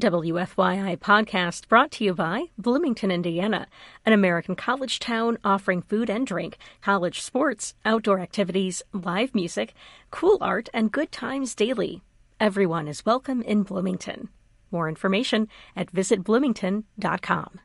WFYI 0.00 0.96
podcast 0.98 1.68
brought 1.68 1.92
to 1.92 2.04
you 2.04 2.14
by 2.14 2.46
Bloomington, 2.58 3.12
Indiana, 3.12 3.68
an 4.04 4.12
American 4.12 4.56
college 4.56 4.98
town 4.98 5.38
offering 5.44 5.82
food 5.82 6.10
and 6.10 6.26
drink, 6.26 6.58
college 6.82 7.20
sports, 7.22 7.74
outdoor 7.84 8.18
activities, 8.18 8.82
live 8.92 9.36
music, 9.36 9.72
cool 10.10 10.36
art, 10.40 10.68
and 10.74 10.90
good 10.90 11.12
times 11.12 11.54
daily. 11.54 12.02
Everyone 12.40 12.88
is 12.88 13.06
welcome 13.06 13.40
in 13.42 13.62
Bloomington. 13.62 14.30
More 14.72 14.88
information 14.88 15.46
at 15.76 15.92
visitbloomington.com. 15.92 17.60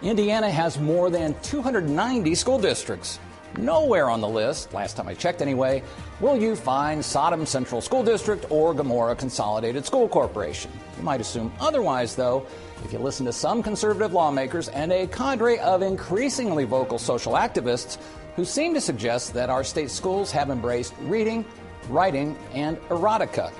Indiana 0.00 0.50
has 0.50 0.78
more 0.78 1.10
than 1.10 1.34
290 1.42 2.34
school 2.34 2.58
districts. 2.58 3.18
Nowhere 3.58 4.08
on 4.08 4.22
the 4.22 4.28
list, 4.28 4.72
last 4.72 4.96
time 4.96 5.08
I 5.08 5.14
checked 5.14 5.42
anyway, 5.42 5.82
will 6.20 6.36
you 6.36 6.56
find 6.56 7.04
Sodom 7.04 7.44
Central 7.44 7.82
School 7.82 8.02
District 8.02 8.46
or 8.48 8.72
Gomorrah 8.72 9.14
Consolidated 9.14 9.84
School 9.84 10.08
Corporation. 10.08 10.70
You 10.96 11.02
might 11.02 11.20
assume 11.20 11.52
otherwise, 11.60 12.16
though, 12.16 12.46
if 12.82 12.94
you 12.94 12.98
listen 12.98 13.26
to 13.26 13.32
some 13.32 13.62
conservative 13.62 14.14
lawmakers 14.14 14.68
and 14.68 14.90
a 14.90 15.06
cadre 15.06 15.58
of 15.58 15.82
increasingly 15.82 16.64
vocal 16.64 16.98
social 16.98 17.34
activists 17.34 17.98
who 18.36 18.44
seem 18.46 18.72
to 18.72 18.80
suggest 18.80 19.34
that 19.34 19.50
our 19.50 19.62
state 19.62 19.90
schools 19.90 20.32
have 20.32 20.48
embraced 20.48 20.94
reading, 21.02 21.44
writing, 21.90 22.34
and 22.54 22.78
erotica. 22.88 23.52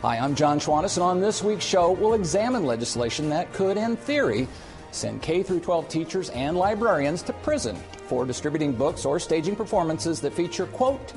Hi, 0.00 0.16
I'm 0.16 0.34
Jon 0.36 0.58
Schwantes, 0.58 0.96
and 0.96 1.04
on 1.04 1.20
this 1.20 1.42
week's 1.42 1.66
show, 1.66 1.92
we'll 1.92 2.14
examine 2.14 2.64
legislation 2.64 3.28
that 3.28 3.52
could, 3.52 3.76
in 3.76 3.96
theory, 3.96 4.48
send 4.90 5.20
K 5.20 5.42
12 5.42 5.86
teachers 5.88 6.30
and 6.30 6.56
librarians 6.56 7.20
to 7.24 7.34
prison 7.34 7.76
for 8.08 8.24
distributing 8.24 8.72
books 8.72 9.04
or 9.04 9.18
staging 9.20 9.54
performances 9.54 10.20
that 10.22 10.32
feature, 10.32 10.66
quote, 10.66 11.12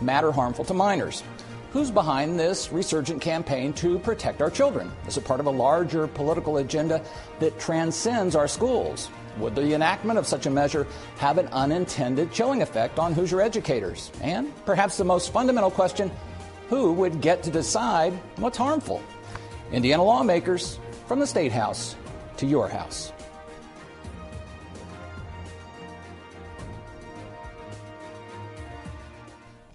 matter 0.00 0.30
harmful 0.30 0.64
to 0.66 0.74
minors. 0.74 1.22
Who's 1.72 1.90
behind 1.90 2.38
this 2.38 2.70
resurgent 2.70 3.20
campaign 3.20 3.72
to 3.74 3.98
protect 3.98 4.40
our 4.40 4.50
children? 4.50 4.92
Is 5.08 5.16
it 5.16 5.24
part 5.24 5.40
of 5.40 5.46
a 5.46 5.50
larger 5.50 6.06
political 6.06 6.58
agenda 6.58 7.02
that 7.40 7.58
transcends 7.58 8.36
our 8.36 8.46
schools? 8.46 9.08
Would 9.38 9.56
the 9.56 9.74
enactment 9.74 10.18
of 10.18 10.26
such 10.26 10.46
a 10.46 10.50
measure 10.50 10.86
have 11.16 11.38
an 11.38 11.48
unintended 11.48 12.30
chilling 12.30 12.62
effect 12.62 13.00
on 13.00 13.12
Hoosier 13.12 13.40
educators? 13.40 14.12
And 14.20 14.52
perhaps 14.64 14.96
the 14.96 15.04
most 15.04 15.32
fundamental 15.32 15.70
question 15.70 16.12
who 16.68 16.92
would 16.92 17.20
get 17.20 17.42
to 17.42 17.50
decide 17.50 18.12
what's 18.36 18.58
harmful? 18.58 19.02
Indiana 19.72 20.04
lawmakers 20.04 20.78
from 21.08 21.18
the 21.18 21.26
State 21.26 21.50
House 21.50 21.96
to 22.36 22.46
your 22.46 22.68
house. 22.68 23.12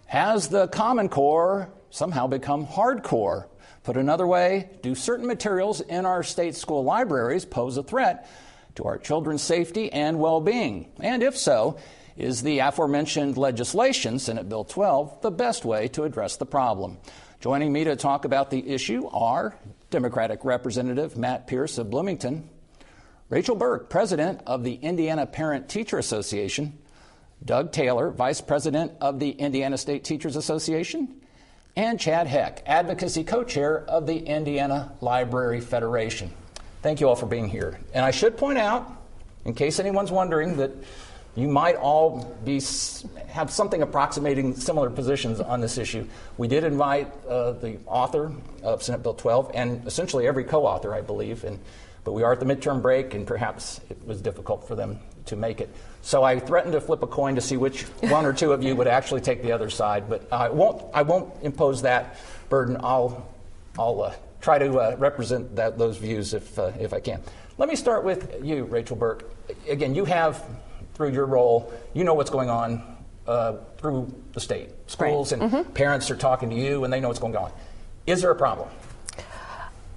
Has 0.10 0.48
the 0.48 0.68
Common 0.70 1.08
Core 1.08 1.70
somehow 1.92 2.26
become 2.26 2.66
hardcore? 2.66 3.46
Put 3.84 3.96
another 3.96 4.26
way, 4.26 4.72
do 4.82 4.96
certain 4.96 5.28
materials 5.28 5.82
in 5.82 6.04
our 6.08 6.24
state 6.24 6.56
school 6.56 6.84
libraries 6.84 7.46
pose 7.46 7.78
a 7.78 7.84
threat 7.84 8.28
to 8.74 8.86
our 8.86 8.98
children's 8.98 9.44
safety 9.44 9.94
and 9.94 10.20
well 10.20 10.42
being? 10.42 10.92
And 11.00 11.22
if 11.22 11.38
so, 11.38 11.78
is 12.18 12.42
the 12.42 12.58
aforementioned 12.58 13.38
legislation, 13.38 14.18
Senate 14.18 14.50
Bill 14.50 14.64
12, 14.64 15.22
the 15.22 15.30
best 15.30 15.64
way 15.64 15.88
to 15.90 16.06
address 16.06 16.38
the 16.38 16.46
problem? 16.48 16.98
Joining 17.40 17.72
me 17.72 17.84
to 17.84 17.96
talk 17.96 18.26
about 18.26 18.50
the 18.50 18.68
issue 18.68 19.06
are 19.10 19.56
Democratic 19.92 20.44
Representative 20.44 21.18
Matt 21.18 21.46
Pierce 21.46 21.78
of 21.78 21.92
Bloomington, 21.92 22.50
Rachel 23.30 23.56
Burke, 23.56 23.92
President 23.92 24.42
of 24.48 24.64
the 24.64 24.74
Indiana 24.74 25.28
Parent 25.28 25.70
Teacher 25.70 26.00
Association, 26.00 26.80
Doug 27.44 27.72
Taylor, 27.72 28.12
Vice 28.12 28.42
President 28.42 28.92
of 29.02 29.20
the 29.20 29.32
Indiana 29.32 29.78
State 29.78 30.04
Teachers 30.04 30.36
Association, 30.36 31.22
and 31.76 32.00
Chad 32.00 32.28
Heck, 32.28 32.64
Advocacy 32.66 33.24
Co 33.24 33.44
Chair 33.44 33.86
of 33.86 34.06
the 34.06 34.18
Indiana 34.18 34.92
Library 35.02 35.62
Federation. 35.62 36.32
Thank 36.82 37.00
you 37.00 37.08
all 37.08 37.16
for 37.16 37.26
being 37.26 37.48
here. 37.48 37.80
And 37.94 38.06
I 38.06 38.12
should 38.12 38.38
point 38.38 38.58
out, 38.58 38.92
in 39.46 39.54
case 39.54 39.80
anyone's 39.80 40.12
wondering, 40.12 40.58
that 40.58 40.72
you 41.36 41.48
might 41.48 41.76
all 41.76 42.36
be 42.44 42.62
have 43.28 43.52
something 43.52 43.82
approximating 43.82 44.56
similar 44.56 44.90
positions 44.90 45.40
on 45.40 45.62
this 45.62 45.78
issue. 45.78 46.06
We 46.38 46.48
did 46.48 46.64
invite 46.64 47.12
uh, 47.28 47.54
the 47.54 47.78
author 47.86 48.32
of 48.64 48.84
Senate 48.84 49.04
Bill 49.04 49.14
12 49.14 49.52
and 49.54 49.86
essentially 49.88 50.28
every 50.28 50.44
co-author, 50.44 50.94
I 50.94 51.02
believe, 51.02 51.44
and 51.44 51.60
but 52.04 52.14
we 52.14 52.24
are 52.24 52.34
at 52.34 52.40
the 52.40 52.46
midterm 52.46 52.82
break, 52.82 53.14
and 53.14 53.28
perhaps 53.28 53.82
it 53.90 54.04
was 54.06 54.22
difficult 54.22 54.68
for 54.68 54.76
them 54.76 55.00
to 55.26 55.36
make 55.36 55.62
it. 55.62 55.70
So 56.02 56.24
I 56.24 56.40
threatened 56.40 56.74
to 56.74 56.82
flip 56.82 57.04
a 57.04 57.08
coin 57.08 57.36
to 57.36 57.42
see 57.42 57.58
which 57.58 57.84
one 58.02 58.26
or 58.26 58.34
two 58.34 58.54
of 58.54 58.64
you 58.64 58.76
would 58.76 58.88
actually 58.88 59.22
take 59.22 59.44
the 59.44 59.52
other 59.52 59.70
side, 59.70 60.10
but 60.10 60.32
I 60.32 60.50
won't. 60.50 60.84
I 60.94 61.02
won't 61.02 61.34
impose 61.44 61.82
that 61.82 62.18
burden. 62.50 62.78
I'll, 62.82 63.28
I'll 63.78 64.02
uh, 64.02 64.14
try 64.42 64.58
to 64.60 64.80
uh, 64.80 64.96
represent 64.98 65.56
that, 65.56 65.78
those 65.78 65.98
views 65.98 66.34
if, 66.34 66.58
uh, 66.58 66.72
if 66.80 66.94
I 66.94 67.00
can. 67.00 67.22
Let 67.58 67.70
me 67.70 67.76
start 67.76 68.04
with 68.04 68.44
you, 68.44 68.64
Rachel 68.64 68.96
Burke. 68.96 69.30
Again, 69.68 69.94
you 69.94 70.06
have, 70.06 70.44
through 70.94 71.12
your 71.12 71.26
role, 71.26 71.74
you 71.94 72.04
know 72.04 72.14
what's 72.14 72.30
going 72.30 72.50
on 72.50 72.98
uh, 73.28 73.58
through 73.78 74.14
the 74.34 74.40
state. 74.40 74.70
Schools 74.88 75.32
right. 75.32 75.42
and 75.42 75.52
mm-hmm. 75.52 75.72
parents 75.74 76.10
are 76.10 76.16
talking 76.16 76.50
to 76.50 76.56
you, 76.56 76.84
and 76.84 76.94
they 76.94 77.00
know 77.00 77.10
what's 77.10 77.20
going 77.20 77.36
on. 77.36 77.52
Is 78.08 78.22
there 78.22 78.32
a 78.32 78.36
problem? 78.36 78.70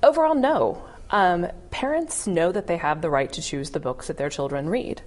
Overall, 0.03 0.35
no. 0.35 0.83
Um, 1.11 1.47
parents 1.71 2.27
know 2.27 2.51
that 2.53 2.67
they 2.67 2.79
have 2.79 3.01
the 3.01 3.11
right 3.11 3.33
to 3.33 3.41
choose 3.43 3.71
the 3.71 3.81
books 3.81 4.09
that 4.09 4.17
their 4.17 4.31
children 4.31 4.69
read. 4.69 5.03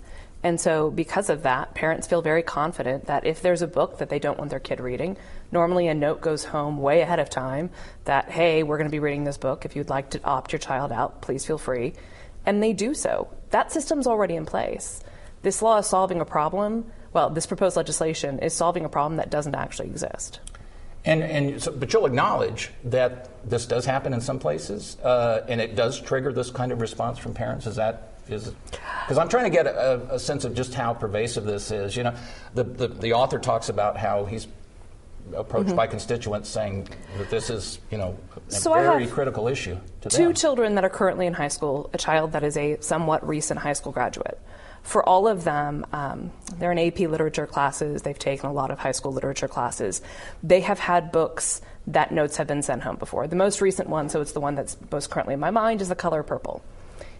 And 0.45 0.61
so, 0.61 0.91
because 0.91 1.31
of 1.31 1.41
that, 1.41 1.73
parents 1.73 2.06
feel 2.06 2.22
very 2.22 2.44
confident 2.44 3.07
that 3.07 3.25
if 3.25 3.41
there's 3.41 3.63
a 3.63 3.67
book 3.67 3.97
that 3.97 4.09
they 4.09 4.19
don't 4.19 4.38
want 4.38 4.51
their 4.51 4.59
kid 4.59 4.79
reading, 4.79 5.17
normally 5.51 5.88
a 5.88 5.95
note 5.95 6.22
goes 6.22 6.44
home 6.44 6.78
way 6.78 7.01
ahead 7.01 7.17
of 7.17 7.31
time 7.31 7.72
that, 8.03 8.29
hey, 8.29 8.61
we're 8.61 8.78
going 8.78 8.88
to 8.88 8.91
be 8.91 9.00
reading 9.00 9.23
this 9.23 9.39
book. 9.39 9.66
If 9.66 9.75
you'd 9.75 9.89
like 9.89 10.11
to 10.11 10.23
opt 10.23 10.51
your 10.51 10.59
child 10.59 10.91
out, 10.91 11.19
please 11.19 11.47
feel 11.47 11.57
free. 11.57 11.95
And 12.45 12.61
they 12.61 12.73
do 12.73 12.94
so. 12.94 13.28
That 13.50 13.72
system's 13.72 14.05
already 14.05 14.35
in 14.35 14.45
place. 14.45 15.01
This 15.41 15.63
law 15.63 15.79
is 15.79 15.88
solving 15.88 16.22
a 16.22 16.25
problem. 16.25 16.91
Well, 17.11 17.31
this 17.31 17.47
proposed 17.47 17.75
legislation 17.75 18.38
is 18.38 18.53
solving 18.53 18.85
a 18.85 18.89
problem 18.89 19.17
that 19.17 19.31
doesn't 19.31 19.55
actually 19.55 19.88
exist. 19.88 20.41
And, 21.05 21.23
and 21.23 21.59
so, 21.59 21.72
but 21.72 21.91
you'll 21.91 22.05
acknowledge 22.05 22.69
that 22.84 23.50
this 23.50 23.66
does 23.66 23.88
happen 23.88 24.13
in 24.13 24.22
some 24.22 24.38
places, 24.38 24.97
uh, 25.03 25.44
and 25.47 25.59
it 25.59 25.75
does 25.75 26.00
trigger 26.00 26.31
this 26.31 26.51
kind 26.51 26.72
of 26.72 26.81
response 26.81 27.17
from 27.17 27.34
parents. 27.34 27.66
Is 27.66 27.78
that 27.78 28.14
is 28.27 28.51
because 29.03 29.17
I'm 29.17 29.29
trying 29.29 29.45
to 29.45 29.49
get 29.49 29.67
a, 29.67 30.15
a, 30.15 30.19
sense 30.19 30.45
of 30.45 30.55
just 30.55 30.73
how 30.73 30.93
pervasive 30.93 31.43
this 31.43 31.71
is. 31.71 31.95
You 31.95 32.03
know, 32.03 32.15
the 32.53 32.63
the, 32.63 32.87
the 32.87 33.13
author 33.13 33.39
talks 33.39 33.69
about 33.69 33.97
how 33.97 34.25
he's 34.25 34.47
approached 35.35 35.69
mm-hmm. 35.69 35.77
by 35.77 35.87
constituents 35.87 36.49
saying 36.49 36.87
that 37.17 37.29
this 37.29 37.49
is 37.49 37.79
you 37.91 37.97
know 37.97 38.17
a 38.47 38.51
so 38.51 38.73
very 38.73 39.07
critical 39.07 39.47
issue. 39.47 39.77
To 40.01 40.09
two 40.09 40.23
them. 40.25 40.33
children 40.33 40.75
that 40.75 40.83
are 40.83 40.89
currently 40.89 41.27
in 41.27 41.33
high 41.33 41.49
school, 41.49 41.89
a 41.93 41.97
child 41.97 42.31
that 42.33 42.43
is 42.43 42.57
a 42.57 42.79
somewhat 42.81 43.27
recent 43.27 43.59
high 43.59 43.73
school 43.73 43.91
graduate 43.91 44.39
for 44.85 45.03
all 45.09 45.27
of 45.27 45.43
them, 45.43 45.83
um, 45.93 46.31
they're 46.59 46.71
in 46.71 46.77
AP 46.77 46.99
literature 46.99 47.47
classes. 47.47 48.03
They've 48.03 48.17
taken 48.17 48.47
a 48.47 48.53
lot 48.53 48.69
of 48.69 48.77
high 48.77 48.91
school 48.91 49.11
literature 49.11 49.47
classes. 49.47 49.99
They 50.43 50.61
have 50.61 50.77
had 50.77 51.11
books 51.11 51.59
that 51.87 52.11
notes 52.11 52.37
have 52.37 52.45
been 52.45 52.61
sent 52.61 52.83
home 52.83 52.97
before. 52.97 53.27
The 53.27 53.35
most 53.35 53.61
recent 53.61 53.89
one, 53.89 54.09
so 54.09 54.21
it's 54.21 54.33
the 54.33 54.39
one 54.39 54.53
that's 54.53 54.77
most 54.91 55.09
currently 55.09 55.33
in 55.33 55.39
my 55.39 55.49
mind, 55.49 55.81
is 55.81 55.89
The 55.89 55.95
Color 55.95 56.21
Purple. 56.21 56.63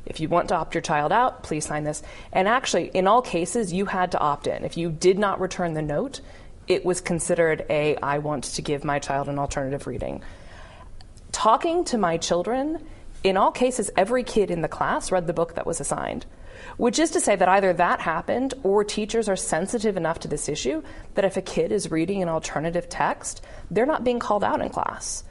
If 0.06 0.20
you 0.20 0.30
want 0.30 0.50
to 0.50 0.56
opt 0.56 0.76
your 0.76 0.82
child 0.82 1.12
out, 1.12 1.44
please 1.44 1.66
sign 1.66 1.84
this. 1.84 2.04
And 2.32 2.48
actually, 2.48 2.88
in 2.94 3.08
all 3.08 3.22
cases, 3.22 3.74
you 3.74 3.86
had 3.86 4.12
to 4.12 4.20
opt 4.20 4.48
in. 4.48 4.64
If 4.64 4.78
you 4.78 4.92
did 4.92 5.18
not 5.18 5.40
return 5.40 5.74
the 5.74 5.82
note, 5.82 6.22
it 6.68 6.86
was 6.86 7.02
considered 7.02 7.66
a 7.70 7.96
I 7.98 8.20
want 8.20 8.46
to 8.46 8.62
give 8.62 8.84
my 8.84 9.00
child 9.00 9.30
an 9.30 9.40
alternative 9.40 9.88
reading. 9.88 10.24
Talking 11.32 11.84
to 11.86 11.98
my 11.98 12.18
children, 12.18 12.86
in 13.24 13.38
all 13.38 13.52
cases, 13.52 13.90
every 13.98 14.24
kid 14.24 14.52
in 14.52 14.62
the 14.62 14.68
class 14.68 15.12
read 15.12 15.28
the 15.28 15.34
book 15.34 15.56
that 15.56 15.66
was 15.66 15.80
assigned 15.80 16.26
which 16.78 17.00
is 17.00 17.12
to 17.12 17.20
say 17.20 17.36
that 17.36 17.50
either 17.50 17.74
that 17.74 18.02
happened 18.02 18.54
or 18.64 18.84
teachers 18.84 19.30
are 19.30 19.36
sensitive 19.36 19.98
enough 19.98 20.20
to 20.20 20.28
this 20.28 20.50
issue 20.50 20.84
that 21.16 21.26
if 21.26 21.38
a 21.38 21.42
kid 21.42 21.72
is 21.72 21.92
reading 21.92 22.22
an 22.22 22.30
alternative 22.30 22.90
text, 22.90 23.44
they're 23.72 23.86
not 23.86 24.04
being 24.04 24.20
called 24.20 24.44
out 24.44 24.62
in 24.62 24.70
class, 24.70 25.24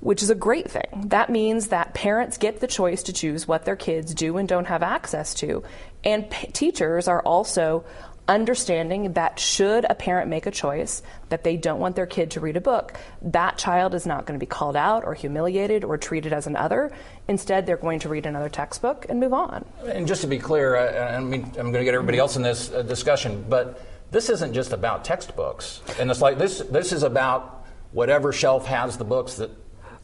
which 0.00 0.22
is 0.22 0.30
a 0.30 0.34
great 0.34 0.70
thing. 0.70 1.04
That 1.06 1.30
means 1.30 1.68
that 1.68 1.94
parents 1.94 2.38
get 2.38 2.60
the 2.60 2.66
choice 2.66 3.02
to 3.04 3.12
choose 3.12 3.48
what 3.48 3.64
their 3.64 3.76
kids 3.76 4.14
do 4.14 4.36
and 4.36 4.48
don't 4.48 4.66
have 4.66 4.82
access 4.82 5.34
to. 5.34 5.62
And 6.04 6.30
p- 6.30 6.46
teachers 6.48 7.08
are 7.08 7.22
also 7.22 7.84
understanding 8.28 9.14
that 9.14 9.40
should 9.40 9.86
a 9.88 9.94
parent 9.94 10.28
make 10.28 10.46
a 10.46 10.50
choice 10.50 11.02
that 11.30 11.42
they 11.44 11.56
don't 11.56 11.80
want 11.80 11.96
their 11.96 12.06
kid 12.06 12.30
to 12.32 12.40
read 12.40 12.56
a 12.56 12.60
book, 12.60 12.94
that 13.22 13.56
child 13.56 13.94
is 13.94 14.06
not 14.06 14.26
going 14.26 14.38
to 14.38 14.44
be 14.44 14.48
called 14.48 14.76
out 14.76 15.02
or 15.04 15.14
humiliated 15.14 15.82
or 15.82 15.96
treated 15.96 16.32
as 16.32 16.46
an 16.46 16.54
other. 16.54 16.92
Instead, 17.26 17.64
they're 17.64 17.78
going 17.78 17.98
to 17.98 18.08
read 18.08 18.26
another 18.26 18.50
textbook 18.50 19.06
and 19.08 19.18
move 19.18 19.32
on. 19.32 19.64
And 19.86 20.06
just 20.06 20.20
to 20.20 20.26
be 20.26 20.38
clear, 20.38 20.76
uh, 20.76 21.16
I 21.16 21.20
mean, 21.20 21.44
I'm 21.44 21.72
going 21.72 21.72
to 21.72 21.84
get 21.84 21.94
everybody 21.94 22.18
else 22.18 22.36
in 22.36 22.42
this 22.42 22.70
uh, 22.70 22.82
discussion, 22.82 23.46
but 23.48 23.82
this 24.10 24.28
isn't 24.28 24.52
just 24.52 24.72
about 24.72 25.04
textbooks. 25.04 25.80
And 25.98 26.10
it's 26.10 26.20
like 26.20 26.38
this, 26.38 26.58
this 26.58 26.92
is 26.92 27.02
about 27.02 27.66
whatever 27.92 28.32
shelf 28.32 28.66
has 28.66 28.98
the 28.98 29.04
books 29.04 29.36
that. 29.36 29.50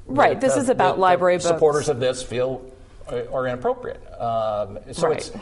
Right, 0.06 0.34
that, 0.34 0.40
this 0.40 0.56
uh, 0.56 0.60
is 0.60 0.68
about 0.68 0.98
library 0.98 1.36
books. 1.36 1.46
Supporters 1.46 1.88
of 1.88 2.00
this 2.00 2.22
feel 2.22 2.70
are 3.08 3.46
inappropriate. 3.46 4.02
Um, 4.20 4.78
so 4.92 5.08
right. 5.08 5.32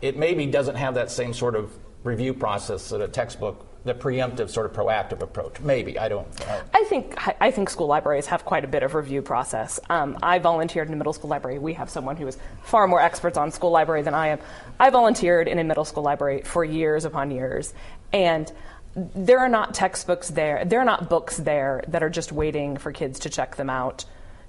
it 0.00 0.16
maybe 0.16 0.46
doesn't 0.46 0.76
have 0.76 0.94
that 0.94 1.10
same 1.10 1.34
sort 1.34 1.54
of 1.54 1.72
review 2.04 2.34
process 2.34 2.88
that 2.90 3.00
a 3.00 3.08
textbook 3.08 3.66
the 3.84 3.94
preemptive 3.94 4.48
sort 4.48 4.66
of 4.66 4.72
proactive 4.72 5.22
approach. 5.22 5.60
Maybe 5.60 5.98
I 5.98 6.08
don't. 6.08 6.26
I, 6.48 6.62
I 6.74 6.84
think 6.84 7.14
I 7.40 7.50
think 7.50 7.68
school 7.68 7.88
libraries 7.88 8.26
have 8.26 8.44
quite 8.44 8.64
a 8.64 8.68
bit 8.68 8.82
of 8.82 8.94
review 8.94 9.22
process. 9.22 9.80
Um, 9.90 10.18
I 10.22 10.38
volunteered 10.38 10.88
in 10.88 10.94
a 10.94 10.96
middle 10.96 11.12
school 11.12 11.30
library. 11.30 11.58
We 11.58 11.74
have 11.74 11.90
someone 11.90 12.16
who 12.16 12.26
is 12.26 12.38
far 12.62 12.86
more 12.86 13.00
experts 13.00 13.36
on 13.36 13.50
school 13.50 13.70
library 13.70 14.02
than 14.02 14.14
I 14.14 14.28
am. 14.28 14.38
I 14.78 14.90
volunteered 14.90 15.48
in 15.48 15.58
a 15.58 15.64
middle 15.64 15.84
school 15.84 16.04
library 16.04 16.42
for 16.42 16.64
years 16.64 17.04
upon 17.04 17.30
years, 17.30 17.74
and 18.12 18.50
there 18.94 19.40
are 19.40 19.48
not 19.48 19.74
textbooks 19.74 20.28
there. 20.28 20.64
There 20.64 20.80
are 20.80 20.84
not 20.84 21.08
books 21.08 21.38
there 21.38 21.82
that 21.88 22.02
are 22.02 22.10
just 22.10 22.30
waiting 22.30 22.76
for 22.76 22.92
kids 22.92 23.20
to 23.20 23.30
check 23.30 23.56
them 23.56 23.70
out 23.70 24.04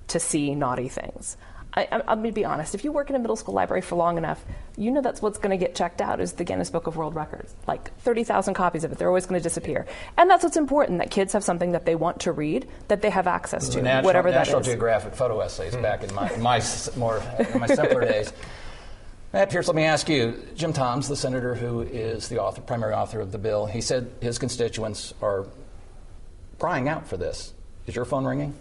to 0.07 0.19
see 0.19 0.55
naughty 0.55 0.89
things. 0.89 1.38
I, 1.75 1.88
am 1.91 2.19
going 2.19 2.23
to 2.25 2.31
be 2.31 2.45
honest. 2.45 2.75
If 2.75 2.83
you 2.83 2.91
work 2.91 3.09
in 3.09 3.15
a 3.15 3.19
middle 3.19 3.35
school 3.35 3.55
library 3.55 3.81
for 3.81 3.95
long 3.95 4.17
enough, 4.17 4.44
you 4.77 4.91
know 4.91 5.01
that's 5.01 5.21
what's 5.21 5.39
going 5.39 5.57
to 5.57 5.57
get 5.57 5.73
checked 5.75 6.01
out 6.01 6.19
is 6.19 6.33
the 6.33 6.44
Guinness 6.44 6.69
Book 6.69 6.85
of 6.85 6.95
World 6.95 7.15
Records. 7.15 7.53
Like 7.67 7.95
30,000 8.00 8.53
copies 8.53 8.83
of 8.83 8.91
it. 8.91 9.00
They're 9.00 9.07
always 9.07 9.25
going 9.25 9.39
to 9.39 9.44
disappear. 9.44 9.88
And 10.17 10.29
that's 10.29 10.44
what's 10.44 10.57
important, 10.57 11.00
that 11.00 11.09
kids 11.09 11.33
have 11.33 11.44
something 11.44 11.71
that 11.71 11.85
they 11.85 11.95
want 11.95 12.21
to 12.21 12.31
read, 12.31 12.67
that 12.89 13.01
they 13.01 13.09
have 13.09 13.25
access 13.25 13.69
to, 13.69 13.81
National, 13.81 14.05
whatever 14.05 14.29
National 14.29 14.59
that 14.59 14.61
is. 14.61 14.67
National 14.67 14.73
Geographic 14.75 15.15
photo 15.15 15.39
essays 15.39 15.73
mm. 15.73 15.81
back 15.81 16.03
in 16.03 16.13
my, 16.13 16.35
my, 16.38 16.61
more, 16.95 17.23
in 17.39 17.59
my 17.59 17.67
simpler 17.67 18.01
days. 18.05 18.31
Matt 19.31 19.50
Pierce, 19.50 19.67
let 19.67 19.75
me 19.75 19.83
ask 19.83 20.07
you. 20.09 20.45
Jim 20.53 20.73
Tomes, 20.73 21.07
the 21.07 21.15
senator 21.15 21.55
who 21.55 21.81
is 21.81 22.27
the 22.27 22.39
author, 22.39 22.61
primary 22.61 22.94
author 22.94 23.19
of 23.19 23.31
the 23.31 23.39
bill, 23.39 23.65
he 23.65 23.81
said 23.81 24.11
his 24.21 24.38
constituents 24.38 25.11
are 25.23 25.47
crying 26.59 26.88
out 26.88 27.07
for 27.07 27.17
this. 27.17 27.51
Is 27.88 27.95
your 27.95 28.05
phone 28.05 28.25
ringing? 28.25 28.53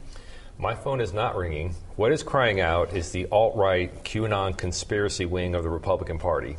My 0.62 0.76
phone 0.76 1.00
is 1.00 1.12
not 1.12 1.34
ringing. 1.34 1.74
What 1.96 2.12
is 2.12 2.22
crying 2.22 2.60
out 2.60 2.92
is 2.92 3.10
the 3.10 3.26
alt 3.32 3.56
right 3.56 3.92
QAnon 4.04 4.56
conspiracy 4.56 5.26
wing 5.26 5.56
of 5.56 5.64
the 5.64 5.68
Republican 5.68 6.20
Party. 6.20 6.56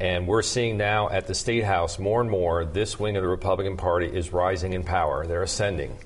And 0.00 0.26
we're 0.26 0.42
seeing 0.42 0.76
now 0.76 1.08
at 1.08 1.28
the 1.28 1.36
State 1.36 1.62
House 1.62 2.00
more 2.00 2.20
and 2.20 2.28
more 2.28 2.64
this 2.64 2.98
wing 2.98 3.16
of 3.16 3.22
the 3.22 3.28
Republican 3.28 3.76
Party 3.76 4.06
is 4.06 4.32
rising 4.32 4.72
in 4.72 4.82
power. 4.82 5.24
They're 5.24 5.44
ascending. 5.44 5.96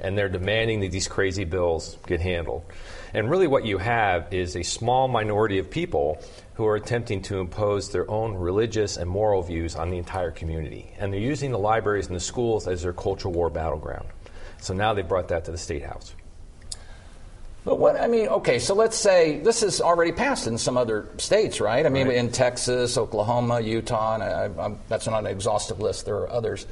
And 0.00 0.18
they're 0.18 0.28
demanding 0.28 0.80
that 0.80 0.90
these 0.90 1.06
crazy 1.06 1.44
bills 1.44 1.96
get 2.08 2.20
handled. 2.20 2.64
And 3.14 3.30
really, 3.30 3.46
what 3.46 3.64
you 3.64 3.78
have 3.78 4.34
is 4.34 4.56
a 4.56 4.64
small 4.64 5.06
minority 5.06 5.60
of 5.60 5.70
people 5.70 6.20
who 6.54 6.66
are 6.66 6.74
attempting 6.74 7.22
to 7.22 7.38
impose 7.38 7.92
their 7.92 8.10
own 8.10 8.34
religious 8.34 8.96
and 8.96 9.08
moral 9.08 9.42
views 9.42 9.76
on 9.76 9.90
the 9.90 9.98
entire 9.98 10.32
community. 10.32 10.92
And 10.98 11.12
they're 11.12 11.20
using 11.20 11.52
the 11.52 11.58
libraries 11.58 12.08
and 12.08 12.16
the 12.16 12.20
schools 12.20 12.66
as 12.66 12.82
their 12.82 12.92
culture 12.92 13.28
war 13.28 13.48
battleground. 13.48 14.08
So 14.58 14.74
now 14.74 14.92
they 14.92 15.02
brought 15.02 15.28
that 15.28 15.44
to 15.44 15.52
the 15.52 15.58
State 15.58 15.84
House. 15.84 16.16
But 17.64 17.78
what 17.78 18.00
I 18.00 18.06
mean, 18.06 18.28
okay, 18.28 18.58
so 18.58 18.74
let's 18.74 18.96
say 18.96 19.38
this 19.40 19.62
is 19.62 19.80
already 19.80 20.12
passed 20.12 20.46
in 20.46 20.56
some 20.56 20.78
other 20.78 21.08
states, 21.18 21.60
right? 21.60 21.84
I 21.84 21.90
mean, 21.90 22.08
right. 22.08 22.16
in 22.16 22.32
Texas, 22.32 22.96
Oklahoma, 22.96 23.60
Utah, 23.60 24.14
and 24.14 24.22
I, 24.22 24.66
I, 24.66 24.74
that's 24.88 25.06
not 25.06 25.20
an 25.20 25.26
exhaustive 25.26 25.78
list. 25.78 26.06
There 26.06 26.16
are 26.16 26.30
others. 26.30 26.66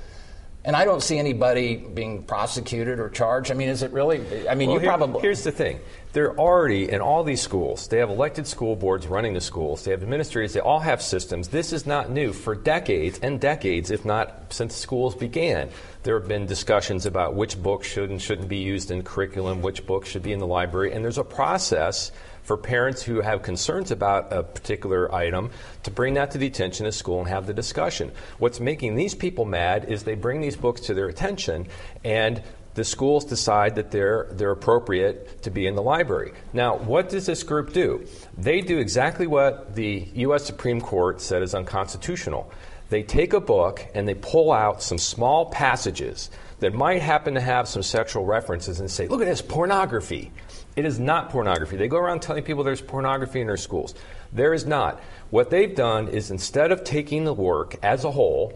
And 0.65 0.75
I 0.75 0.85
don't 0.85 1.03
see 1.03 1.19
anybody 1.19 1.77
being 1.77 2.25
prosecuted 2.25 2.99
or 2.99 3.09
charged. 3.09 3.51
I 3.51 3.55
mean, 3.55 3.69
is 3.69 3.83
it 3.83 3.93
really? 3.93 4.49
I 4.49 4.55
mean, 4.55 4.69
well, 4.69 4.75
you 4.75 4.81
here, 4.81 4.91
probably. 4.91 5.23
Here's 5.23 5.45
the 5.45 5.53
thing 5.53 5.81
they're 6.13 6.37
already 6.37 6.91
in 6.91 7.01
all 7.01 7.23
these 7.23 7.41
schools. 7.41 7.87
They 7.87 7.99
have 7.99 8.11
elected 8.11 8.47
school 8.47 8.75
boards 8.75 9.07
running 9.07 9.35
the 9.35 9.41
schools. 9.41 9.85
They 9.85 9.93
have 9.93 10.03
administrators. 10.03 10.53
They 10.53 10.61
all 10.61 10.81
have 10.81 11.01
systems. 11.01 11.49
This 11.49 11.73
is 11.73 11.87
not 11.87 12.11
new. 12.11 12.33
For 12.33 12.55
decades 12.55 13.21
and 13.23 13.41
decades, 13.41 13.91
if 13.91 14.05
not 14.05 14.53
since 14.53 14.75
schools 14.75 15.15
began, 15.15 15.71
there 16.03 16.19
have 16.19 16.29
been 16.29 16.47
discussions 16.47 17.07
about 17.07 17.35
which 17.35 17.63
books 17.63 17.87
should 17.87 18.11
and 18.11 18.21
shouldn't 18.21 18.49
be 18.49 18.59
used 18.59 18.91
in 18.91 19.03
curriculum, 19.03 19.63
which 19.63 19.87
books 19.87 20.09
should 20.09 20.23
be 20.23 20.33
in 20.33 20.39
the 20.39 20.47
library, 20.47 20.93
and 20.93 21.05
there's 21.05 21.19
a 21.19 21.25
process 21.25 22.11
for 22.49 22.56
parents 22.56 23.03
who 23.03 23.21
have 23.21 23.43
concerns 23.43 23.91
about 23.91 24.33
a 24.33 24.43
particular 24.43 25.15
item 25.15 25.50
to 25.83 25.91
bring 25.91 26.15
that 26.15 26.31
to 26.31 26.39
the 26.39 26.47
attention 26.47 26.87
of 26.87 26.95
school 26.95 27.21
and 27.21 27.29
have 27.29 27.47
the 27.47 27.53
discussion. 27.53 28.11
What's 28.39 28.59
making 28.59 28.97
these 28.97 29.15
people 29.15 29.45
mad 29.45 29.85
is 29.85 30.03
they 30.03 30.15
bring 30.15 30.41
these 30.41 30.56
books 30.56 30.81
to 30.83 30.95
their 30.95 31.09
attention 31.09 31.69
and 32.05 32.43
the 32.73 32.85
schools 32.85 33.27
decide 33.27 33.75
that 33.75 33.91
they're, 33.91 34.29
they're 34.31 34.53
appropriate 34.53 35.43
to 35.43 35.50
be 35.50 35.67
in 35.67 35.75
the 35.75 35.83
library. 35.83 36.33
Now, 36.55 36.79
what 36.79 37.11
does 37.11 37.27
this 37.27 37.43
group 37.43 37.75
do? 37.75 38.06
They 38.39 38.62
do 38.62 38.79
exactly 38.79 39.27
what 39.27 39.75
the 39.75 40.09
U.S. 40.15 40.47
Supreme 40.47 40.81
Court 40.81 41.21
said 41.21 41.43
is 41.43 41.55
unconstitutional. 41.55 42.50
They 42.89 43.03
take 43.03 43.35
a 43.35 43.41
book 43.41 43.87
and 43.95 44.09
they 44.09 44.15
pull 44.15 44.53
out 44.53 44.83
some 44.83 44.97
small 44.97 45.47
passages 45.47 46.31
that 46.61 46.73
might 46.73 47.03
happen 47.03 47.35
to 47.35 47.41
have 47.41 47.69
some 47.69 47.83
sexual 47.83 48.25
references 48.25 48.81
and 48.81 48.91
say, 48.91 49.06
look 49.06 49.21
at 49.21 49.27
this, 49.27 49.43
pornography. 49.43 50.31
It 50.76 50.85
is 50.85 50.99
not 50.99 51.31
pornography. 51.31 51.76
They 51.76 51.88
go 51.88 51.99
around 51.99 52.23
telling 52.23 52.44
people 52.44 52.62
there's 52.65 52.81
pornography 52.81 53.41
in 53.41 53.47
their 53.47 53.56
schools. 53.56 53.94
There 54.32 54.55
is 54.55 54.67
not. 54.67 55.00
What 55.31 55.50
they've 55.50 55.75
done 55.75 56.09
is 56.09 56.31
instead 56.31 56.73
of 56.73 56.85
taking 56.85 57.25
the 57.25 57.35
work 57.35 57.76
as 57.82 58.05
a 58.05 58.11
whole 58.11 58.53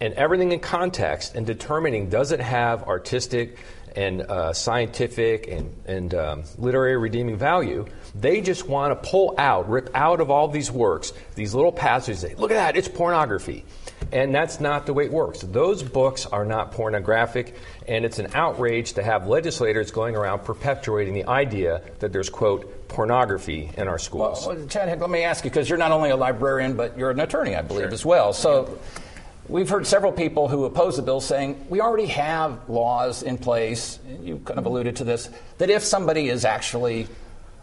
and 0.00 0.12
everything 0.14 0.52
in 0.52 0.60
context 0.60 1.34
and 1.34 1.46
determining 1.46 2.10
does 2.10 2.32
it 2.32 2.40
have 2.40 2.82
artistic 2.84 3.56
and 3.96 4.20
uh, 4.22 4.52
scientific 4.52 5.48
and, 5.48 5.74
and 5.86 6.14
um, 6.14 6.44
literary 6.58 6.98
redeeming 6.98 7.36
value, 7.36 7.86
they 8.14 8.42
just 8.42 8.68
want 8.68 8.92
to 8.92 9.08
pull 9.08 9.34
out, 9.38 9.68
rip 9.70 9.88
out 9.94 10.20
of 10.20 10.30
all 10.30 10.48
these 10.48 10.70
works 10.70 11.12
these 11.34 11.54
little 11.54 11.72
passages. 11.72 12.20
Say, 12.20 12.34
Look 12.34 12.50
at 12.50 12.54
that, 12.54 12.76
it's 12.76 12.88
pornography. 12.88 13.64
And 14.12 14.34
that's 14.34 14.60
not 14.60 14.86
the 14.86 14.92
way 14.92 15.06
it 15.06 15.12
works. 15.12 15.40
Those 15.40 15.82
books 15.82 16.26
are 16.26 16.44
not 16.44 16.72
pornographic, 16.72 17.56
and 17.88 18.04
it's 18.04 18.18
an 18.18 18.28
outrage 18.34 18.92
to 18.94 19.02
have 19.02 19.26
legislators 19.26 19.90
going 19.90 20.14
around 20.14 20.44
perpetuating 20.44 21.14
the 21.14 21.26
idea 21.26 21.82
that 21.98 22.12
there's, 22.12 22.30
quote, 22.30 22.88
pornography 22.88 23.70
in 23.76 23.88
our 23.88 23.98
schools. 23.98 24.46
Well, 24.46 24.66
Chad, 24.68 25.00
let 25.00 25.10
me 25.10 25.22
ask 25.24 25.44
you, 25.44 25.50
because 25.50 25.68
you're 25.68 25.78
not 25.78 25.92
only 25.92 26.10
a 26.10 26.16
librarian, 26.16 26.76
but 26.76 26.96
you're 26.96 27.10
an 27.10 27.20
attorney, 27.20 27.56
I 27.56 27.62
believe, 27.62 27.86
sure. 27.86 27.92
as 27.92 28.04
well. 28.04 28.32
So, 28.32 28.78
We've 29.48 29.68
heard 29.68 29.86
several 29.86 30.10
people 30.10 30.48
who 30.48 30.64
oppose 30.64 30.96
the 30.96 31.02
bill 31.02 31.20
saying 31.20 31.66
we 31.68 31.80
already 31.80 32.06
have 32.06 32.68
laws 32.68 33.22
in 33.22 33.38
place, 33.38 34.00
you 34.20 34.40
kind 34.44 34.58
of 34.58 34.66
alluded 34.66 34.96
to 34.96 35.04
this, 35.04 35.30
that 35.58 35.70
if 35.70 35.84
somebody 35.84 36.28
is 36.28 36.44
actually 36.44 37.06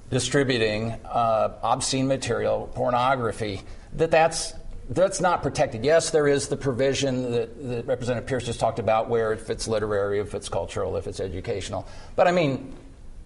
distributing 0.09 0.91
uh, 0.91 1.57
obscene 1.61 2.07
material, 2.07 2.71
pornography, 2.73 3.61
that 3.93 4.11
that's 4.11 4.53
that's 4.89 5.21
not 5.21 5.43
protected. 5.43 5.85
Yes, 5.85 6.09
there 6.09 6.27
is 6.27 6.47
the 6.47 6.57
provision 6.57 7.31
that, 7.31 7.69
that, 7.69 7.87
Representative 7.87 8.27
Pierce 8.27 8.45
just 8.45 8.59
talked 8.59 8.79
about 8.79 9.09
where 9.09 9.33
if 9.33 9.49
it's 9.49 9.67
literary, 9.67 10.19
if 10.19 10.33
it's 10.33 10.49
cultural, 10.49 10.97
if 10.97 11.07
it's 11.07 11.19
educational. 11.19 11.87
But 12.15 12.27
I 12.27 12.31
mean, 12.31 12.73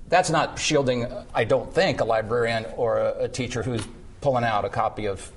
that's 0.08 0.30
not 0.30 0.60
shielding, 0.60 1.08
I 1.34 1.44
don't 1.44 1.74
think, 1.74 2.02
a 2.02 2.06
librarian 2.06 2.66
or 2.76 2.98
a, 2.98 3.24
a 3.24 3.28
teacher 3.28 3.64
who's 3.64 3.86
pulling 4.22 4.44
out 4.44 4.66
a 4.66 4.70
copy 4.70 5.08
of 5.08 5.32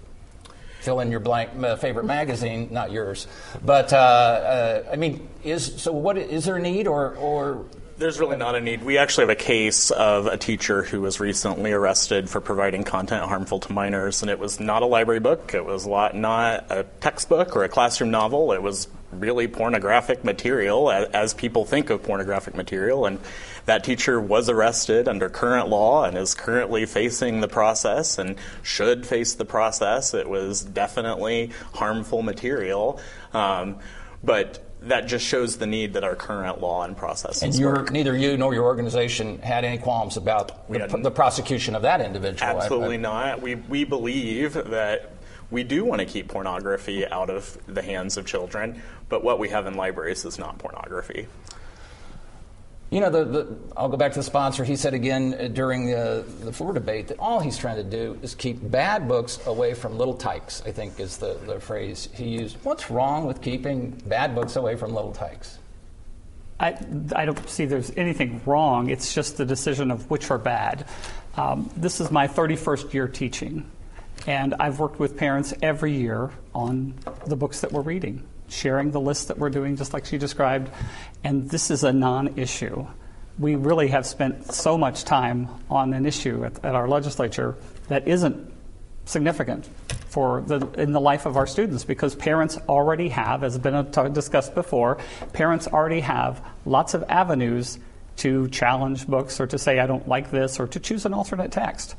fill 0.80 1.00
in 1.00 1.10
your 1.10 1.20
blank 1.20 1.50
uh, 1.62 1.76
favorite 1.76 2.04
magazine, 2.04 2.68
not 2.70 2.90
yours. 2.90 3.26
But 3.64 3.92
uh, 3.92 3.96
uh, 3.96 4.82
I 4.92 4.96
mean, 4.96 5.28
is 5.44 5.82
so? 5.82 5.92
What 5.92 6.16
is 6.16 6.44
there 6.44 6.56
a 6.56 6.62
need 6.62 6.86
or 6.86 7.14
or? 7.16 7.64
There's 8.00 8.18
really 8.18 8.38
not 8.38 8.54
a 8.54 8.62
need. 8.62 8.82
We 8.82 8.96
actually 8.96 9.24
have 9.24 9.30
a 9.30 9.34
case 9.34 9.90
of 9.90 10.24
a 10.24 10.38
teacher 10.38 10.82
who 10.82 11.02
was 11.02 11.20
recently 11.20 11.72
arrested 11.72 12.30
for 12.30 12.40
providing 12.40 12.82
content 12.82 13.22
harmful 13.26 13.60
to 13.60 13.74
minors, 13.74 14.22
and 14.22 14.30
it 14.30 14.38
was 14.38 14.58
not 14.58 14.80
a 14.80 14.86
library 14.86 15.20
book. 15.20 15.52
It 15.52 15.66
was 15.66 15.86
not 15.86 16.64
a 16.70 16.86
textbook 17.00 17.54
or 17.54 17.64
a 17.64 17.68
classroom 17.68 18.10
novel. 18.10 18.52
It 18.52 18.62
was 18.62 18.88
really 19.12 19.48
pornographic 19.48 20.24
material, 20.24 20.90
as 20.90 21.34
people 21.34 21.66
think 21.66 21.90
of 21.90 22.02
pornographic 22.02 22.54
material, 22.54 23.04
and 23.04 23.18
that 23.66 23.84
teacher 23.84 24.18
was 24.18 24.48
arrested 24.48 25.06
under 25.06 25.28
current 25.28 25.68
law 25.68 26.04
and 26.04 26.16
is 26.16 26.32
currently 26.32 26.86
facing 26.86 27.42
the 27.42 27.48
process 27.48 28.16
and 28.16 28.36
should 28.62 29.06
face 29.06 29.34
the 29.34 29.44
process. 29.44 30.14
It 30.14 30.26
was 30.26 30.62
definitely 30.62 31.50
harmful 31.74 32.22
material. 32.22 32.98
Um, 33.34 33.76
but 34.24 34.69
that 34.82 35.06
just 35.06 35.26
shows 35.26 35.58
the 35.58 35.66
need 35.66 35.92
that 35.94 36.04
our 36.04 36.14
current 36.14 36.60
law 36.60 36.84
and 36.84 36.96
process. 36.96 37.42
And 37.42 37.58
neither 37.92 38.16
you 38.16 38.36
nor 38.36 38.54
your 38.54 38.64
organization 38.64 39.38
had 39.40 39.64
any 39.64 39.78
qualms 39.78 40.16
about 40.16 40.68
the, 40.70 40.86
the 41.02 41.10
prosecution 41.10 41.74
of 41.74 41.82
that 41.82 42.00
individual. 42.00 42.50
Absolutely 42.50 42.96
I, 42.96 42.98
I, 42.98 43.02
not. 43.02 43.42
We 43.42 43.56
we 43.56 43.84
believe 43.84 44.54
that 44.54 45.12
we 45.50 45.64
do 45.64 45.84
want 45.84 46.00
to 46.00 46.06
keep 46.06 46.28
pornography 46.28 47.06
out 47.06 47.28
of 47.28 47.58
the 47.66 47.82
hands 47.82 48.16
of 48.16 48.24
children, 48.24 48.82
but 49.08 49.22
what 49.22 49.38
we 49.38 49.48
have 49.48 49.66
in 49.66 49.74
libraries 49.74 50.24
is 50.24 50.38
not 50.38 50.58
pornography. 50.58 51.26
You 52.90 52.98
know, 52.98 53.08
the, 53.10 53.24
the, 53.24 53.56
I'll 53.76 53.88
go 53.88 53.96
back 53.96 54.12
to 54.12 54.18
the 54.18 54.24
sponsor. 54.24 54.64
He 54.64 54.74
said 54.74 54.94
again 54.94 55.36
uh, 55.38 55.46
during 55.46 55.86
the, 55.86 56.24
the 56.40 56.52
floor 56.52 56.72
debate 56.72 57.06
that 57.08 57.20
all 57.20 57.38
he's 57.38 57.56
trying 57.56 57.76
to 57.76 57.84
do 57.84 58.18
is 58.20 58.34
keep 58.34 58.58
bad 58.68 59.06
books 59.06 59.38
away 59.46 59.74
from 59.74 59.96
little 59.96 60.14
tykes, 60.14 60.60
I 60.66 60.72
think 60.72 60.98
is 60.98 61.16
the, 61.16 61.38
the 61.46 61.60
phrase 61.60 62.08
he 62.12 62.28
used. 62.28 62.56
What's 62.64 62.90
wrong 62.90 63.26
with 63.26 63.42
keeping 63.42 63.90
bad 64.06 64.34
books 64.34 64.56
away 64.56 64.74
from 64.74 64.92
little 64.92 65.12
tykes? 65.12 65.58
I, 66.58 66.76
I 67.14 67.26
don't 67.26 67.48
see 67.48 67.64
there's 67.64 67.92
anything 67.96 68.42
wrong. 68.44 68.90
It's 68.90 69.14
just 69.14 69.36
the 69.36 69.46
decision 69.46 69.92
of 69.92 70.10
which 70.10 70.28
are 70.32 70.38
bad. 70.38 70.84
Um, 71.36 71.70
this 71.76 72.00
is 72.00 72.10
my 72.10 72.26
31st 72.26 72.92
year 72.92 73.06
teaching, 73.06 73.70
and 74.26 74.54
I've 74.58 74.80
worked 74.80 74.98
with 74.98 75.16
parents 75.16 75.54
every 75.62 75.92
year 75.92 76.30
on 76.56 76.94
the 77.26 77.36
books 77.36 77.60
that 77.60 77.70
we're 77.70 77.82
reading 77.82 78.26
sharing 78.50 78.90
the 78.90 79.00
list 79.00 79.28
that 79.28 79.38
we're 79.38 79.50
doing, 79.50 79.76
just 79.76 79.92
like 79.92 80.04
she 80.04 80.18
described. 80.18 80.70
And 81.24 81.48
this 81.48 81.70
is 81.70 81.84
a 81.84 81.92
non 81.92 82.38
issue. 82.38 82.86
We 83.38 83.54
really 83.54 83.88
have 83.88 84.06
spent 84.06 84.52
so 84.52 84.76
much 84.76 85.04
time 85.04 85.48
on 85.70 85.94
an 85.94 86.04
issue 86.04 86.44
at, 86.44 86.64
at 86.64 86.74
our 86.74 86.88
legislature 86.88 87.56
that 87.88 88.06
isn't 88.06 88.52
significant 89.06 89.68
for 90.08 90.42
the 90.42 90.66
in 90.72 90.92
the 90.92 91.00
life 91.00 91.26
of 91.26 91.36
our 91.36 91.46
students 91.46 91.84
because 91.84 92.14
parents 92.14 92.58
already 92.68 93.08
have, 93.08 93.42
as 93.44 93.54
has 93.54 93.62
been 93.62 94.12
discussed 94.12 94.54
before, 94.54 94.98
parents 95.32 95.66
already 95.68 96.00
have 96.00 96.44
lots 96.64 96.94
of 96.94 97.04
avenues 97.08 97.78
to 98.16 98.48
challenge 98.48 99.06
books 99.06 99.40
or 99.40 99.46
to 99.46 99.58
say 99.58 99.78
I 99.78 99.86
don't 99.86 100.06
like 100.06 100.30
this 100.30 100.60
or 100.60 100.66
to 100.68 100.80
choose 100.80 101.06
an 101.06 101.14
alternate 101.14 101.52
text. 101.52 101.94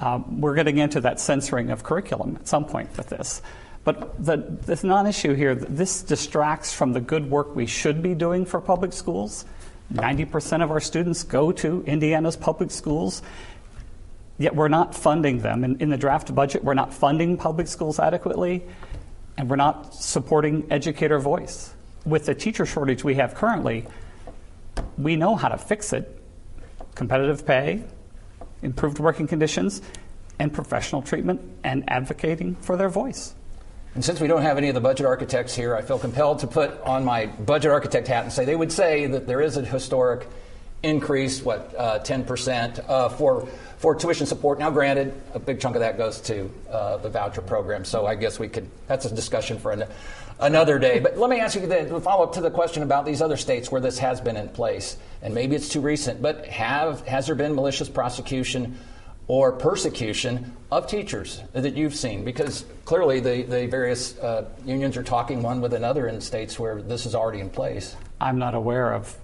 Um, 0.00 0.40
we're 0.40 0.54
getting 0.54 0.78
into 0.78 1.00
that 1.02 1.20
censoring 1.20 1.70
of 1.70 1.82
curriculum 1.82 2.36
at 2.36 2.48
some 2.48 2.64
point 2.64 2.96
with 2.96 3.08
this. 3.08 3.40
But 3.84 4.24
the, 4.24 4.36
the 4.36 4.86
non 4.86 5.06
issue 5.06 5.34
here, 5.34 5.54
this 5.54 6.02
distracts 6.02 6.72
from 6.72 6.92
the 6.92 7.00
good 7.00 7.30
work 7.30 7.54
we 7.56 7.66
should 7.66 8.02
be 8.02 8.14
doing 8.14 8.44
for 8.44 8.60
public 8.60 8.92
schools. 8.92 9.44
90% 9.92 10.62
of 10.62 10.70
our 10.70 10.80
students 10.80 11.22
go 11.22 11.52
to 11.52 11.82
Indiana's 11.86 12.36
public 12.36 12.70
schools, 12.70 13.22
yet 14.38 14.54
we're 14.54 14.68
not 14.68 14.94
funding 14.94 15.40
them. 15.40 15.64
In, 15.64 15.76
in 15.80 15.90
the 15.90 15.98
draft 15.98 16.34
budget, 16.34 16.64
we're 16.64 16.74
not 16.74 16.94
funding 16.94 17.36
public 17.36 17.66
schools 17.66 17.98
adequately, 17.98 18.62
and 19.36 19.50
we're 19.50 19.56
not 19.56 19.94
supporting 19.94 20.66
educator 20.70 21.18
voice. 21.18 21.74
With 22.06 22.26
the 22.26 22.34
teacher 22.34 22.64
shortage 22.64 23.04
we 23.04 23.16
have 23.16 23.34
currently, 23.34 23.86
we 24.96 25.16
know 25.16 25.36
how 25.36 25.48
to 25.48 25.58
fix 25.58 25.92
it 25.92 26.18
competitive 26.94 27.46
pay, 27.46 27.82
improved 28.62 28.98
working 28.98 29.26
conditions, 29.26 29.82
and 30.38 30.52
professional 30.52 31.02
treatment, 31.02 31.40
and 31.64 31.84
advocating 31.88 32.54
for 32.56 32.76
their 32.76 32.88
voice. 32.88 33.34
And 33.94 34.02
since 34.02 34.20
we 34.20 34.26
don't 34.26 34.42
have 34.42 34.56
any 34.56 34.68
of 34.68 34.74
the 34.74 34.80
budget 34.80 35.04
architects 35.04 35.54
here, 35.54 35.76
I 35.76 35.82
feel 35.82 35.98
compelled 35.98 36.38
to 36.40 36.46
put 36.46 36.80
on 36.80 37.04
my 37.04 37.26
budget 37.26 37.70
architect 37.70 38.08
hat 38.08 38.24
and 38.24 38.32
say 38.32 38.44
they 38.46 38.56
would 38.56 38.72
say 38.72 39.06
that 39.06 39.26
there 39.26 39.42
is 39.42 39.58
a 39.58 39.64
historic 39.64 40.26
increase, 40.82 41.42
what, 41.42 41.74
uh, 41.76 41.98
10% 42.00 42.88
uh, 42.88 43.08
for, 43.10 43.46
for 43.76 43.94
tuition 43.94 44.26
support. 44.26 44.58
Now, 44.58 44.70
granted, 44.70 45.12
a 45.34 45.38
big 45.38 45.60
chunk 45.60 45.76
of 45.76 45.80
that 45.80 45.98
goes 45.98 46.20
to 46.22 46.50
uh, 46.70 46.96
the 46.96 47.10
voucher 47.10 47.42
program, 47.42 47.84
so 47.84 48.06
I 48.06 48.14
guess 48.14 48.38
we 48.38 48.48
could, 48.48 48.68
that's 48.88 49.04
a 49.04 49.14
discussion 49.14 49.58
for 49.58 49.72
an, 49.72 49.84
another 50.40 50.78
day. 50.78 50.98
But 50.98 51.18
let 51.18 51.28
me 51.28 51.40
ask 51.40 51.54
you 51.54 51.66
the 51.66 52.00
follow 52.00 52.24
up 52.24 52.32
to 52.32 52.40
the 52.40 52.50
question 52.50 52.82
about 52.82 53.04
these 53.04 53.20
other 53.20 53.36
states 53.36 53.70
where 53.70 53.80
this 53.80 53.98
has 53.98 54.20
been 54.20 54.36
in 54.36 54.48
place. 54.48 54.96
And 55.20 55.34
maybe 55.34 55.54
it's 55.54 55.68
too 55.68 55.80
recent, 55.80 56.20
but 56.22 56.46
have, 56.46 57.06
has 57.06 57.26
there 57.26 57.36
been 57.36 57.54
malicious 57.54 57.88
prosecution? 57.90 58.78
Or 59.28 59.52
persecution 59.52 60.54
of 60.70 60.86
teachers 60.86 61.42
that 61.52 61.76
you've 61.76 61.94
seen? 61.94 62.24
Because 62.24 62.64
clearly 62.84 63.20
the, 63.20 63.42
the 63.42 63.66
various 63.66 64.18
uh, 64.18 64.48
unions 64.64 64.96
are 64.96 65.02
talking 65.02 65.42
one 65.42 65.60
with 65.60 65.74
another 65.74 66.08
in 66.08 66.20
states 66.20 66.58
where 66.58 66.82
this 66.82 67.06
is 67.06 67.14
already 67.14 67.40
in 67.40 67.50
place. 67.50 67.96
I'm 68.20 68.38
not 68.38 68.54
aware 68.54 68.92
of 68.92 69.16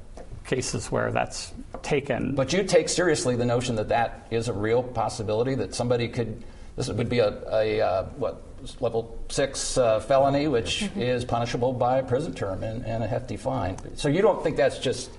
cases 0.45 0.90
where 0.90 1.12
that's 1.12 1.52
taken. 1.83 2.35
But 2.35 2.52
you 2.52 2.64
take 2.64 2.88
seriously 2.88 3.37
the 3.37 3.45
notion 3.45 3.76
that 3.76 3.88
that 3.88 4.26
is 4.31 4.49
a 4.49 4.52
real 4.52 4.83
possibility 4.83 5.55
that 5.57 5.75
somebody 5.75 6.09
could, 6.09 6.43
this 6.76 6.88
would 6.88 7.09
be 7.09 7.19
a, 7.19 7.28
a 7.52 7.81
uh, 7.81 8.05
what, 8.17 8.43
level 8.81 9.19
six 9.28 9.78
uh, 9.78 10.00
felony, 10.00 10.49
which 10.49 10.81
mm-hmm. 10.81 11.00
is 11.00 11.25
punishable 11.25 11.73
by 11.73 11.99
a 11.99 12.02
prison 12.02 12.35
term 12.35 12.62
and, 12.62 12.85
and, 12.85 13.05
a 13.05 13.07
hefty 13.07 13.37
fine. 13.37 13.76
So 13.97 14.09
you 14.09 14.23
don't 14.23 14.43
think 14.43 14.57
that's 14.57 14.78
just 14.78 15.11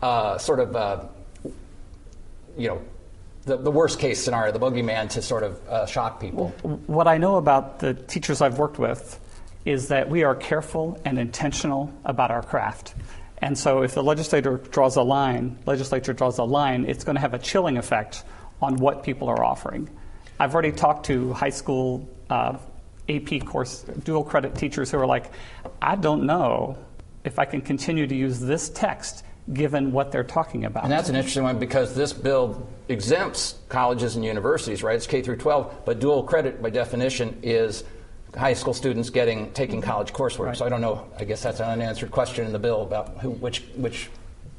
uh, 0.00 0.38
sort 0.38 0.60
of, 0.60 0.76
uh, 0.76 1.04
you 2.56 2.68
know, 2.68 2.80
the, 3.44 3.56
the 3.56 3.70
worst 3.70 3.98
case 3.98 4.22
scenario, 4.22 4.52
the 4.52 4.58
boogeyman 4.58 5.08
to 5.10 5.22
sort 5.22 5.42
of 5.42 5.68
uh, 5.68 5.86
shock 5.86 6.20
people. 6.20 6.48
What 6.86 7.08
I 7.08 7.18
know 7.18 7.36
about 7.36 7.78
the 7.78 7.94
teachers 7.94 8.40
I've 8.40 8.58
worked 8.58 8.78
with 8.78 9.18
is 9.64 9.88
that 9.88 10.08
we 10.08 10.24
are 10.24 10.34
careful 10.34 11.00
and 11.04 11.18
intentional 11.18 11.92
about 12.04 12.30
our 12.30 12.42
craft. 12.42 12.94
And 13.40 13.56
so 13.56 13.82
if 13.82 13.94
the 13.94 14.02
legislator 14.02 14.56
draws 14.56 14.96
a 14.96 15.02
line, 15.02 15.58
legislature 15.66 16.12
draws 16.12 16.38
a 16.38 16.44
line, 16.44 16.84
it's 16.86 17.04
going 17.04 17.14
to 17.14 17.20
have 17.20 17.34
a 17.34 17.38
chilling 17.38 17.76
effect 17.76 18.24
on 18.60 18.76
what 18.76 19.02
people 19.02 19.28
are 19.28 19.44
offering. 19.44 19.88
I've 20.40 20.54
already 20.54 20.72
talked 20.72 21.06
to 21.06 21.32
high 21.32 21.50
school 21.50 22.08
uh, 22.30 22.58
AP 23.08 23.44
course 23.44 23.84
dual 24.04 24.24
credit 24.24 24.54
teachers 24.54 24.90
who 24.90 24.98
are 24.98 25.06
like, 25.06 25.30
I 25.80 25.96
don't 25.96 26.24
know 26.24 26.78
if 27.24 27.38
I 27.38 27.44
can 27.44 27.60
continue 27.60 28.06
to 28.06 28.14
use 28.14 28.40
this 28.40 28.68
text 28.70 29.24
given 29.52 29.92
what 29.92 30.12
they're 30.12 30.24
talking 30.24 30.64
about. 30.64 30.84
And 30.84 30.92
that's 30.92 31.08
an 31.08 31.16
interesting 31.16 31.42
one 31.42 31.58
because 31.58 31.94
this 31.94 32.12
bill 32.12 32.68
exempts 32.88 33.56
colleges 33.68 34.16
and 34.16 34.24
universities, 34.24 34.82
right? 34.82 34.96
It's 34.96 35.06
K 35.06 35.22
through 35.22 35.36
12, 35.36 35.84
but 35.84 36.00
dual 36.00 36.22
credit 36.22 36.62
by 36.62 36.70
definition 36.70 37.38
is 37.42 37.84
high 38.36 38.52
school 38.52 38.74
students 38.74 39.10
getting 39.10 39.50
taking 39.52 39.80
college 39.80 40.12
coursework. 40.12 40.46
Right. 40.46 40.56
So 40.56 40.66
I 40.66 40.68
don't 40.68 40.80
know. 40.80 41.06
I 41.18 41.24
guess 41.24 41.42
that's 41.42 41.60
an 41.60 41.68
unanswered 41.68 42.10
question 42.10 42.46
in 42.46 42.52
the 42.52 42.58
bill 42.58 42.82
about 42.82 43.18
who, 43.18 43.30
which 43.30 43.64
which 43.76 44.10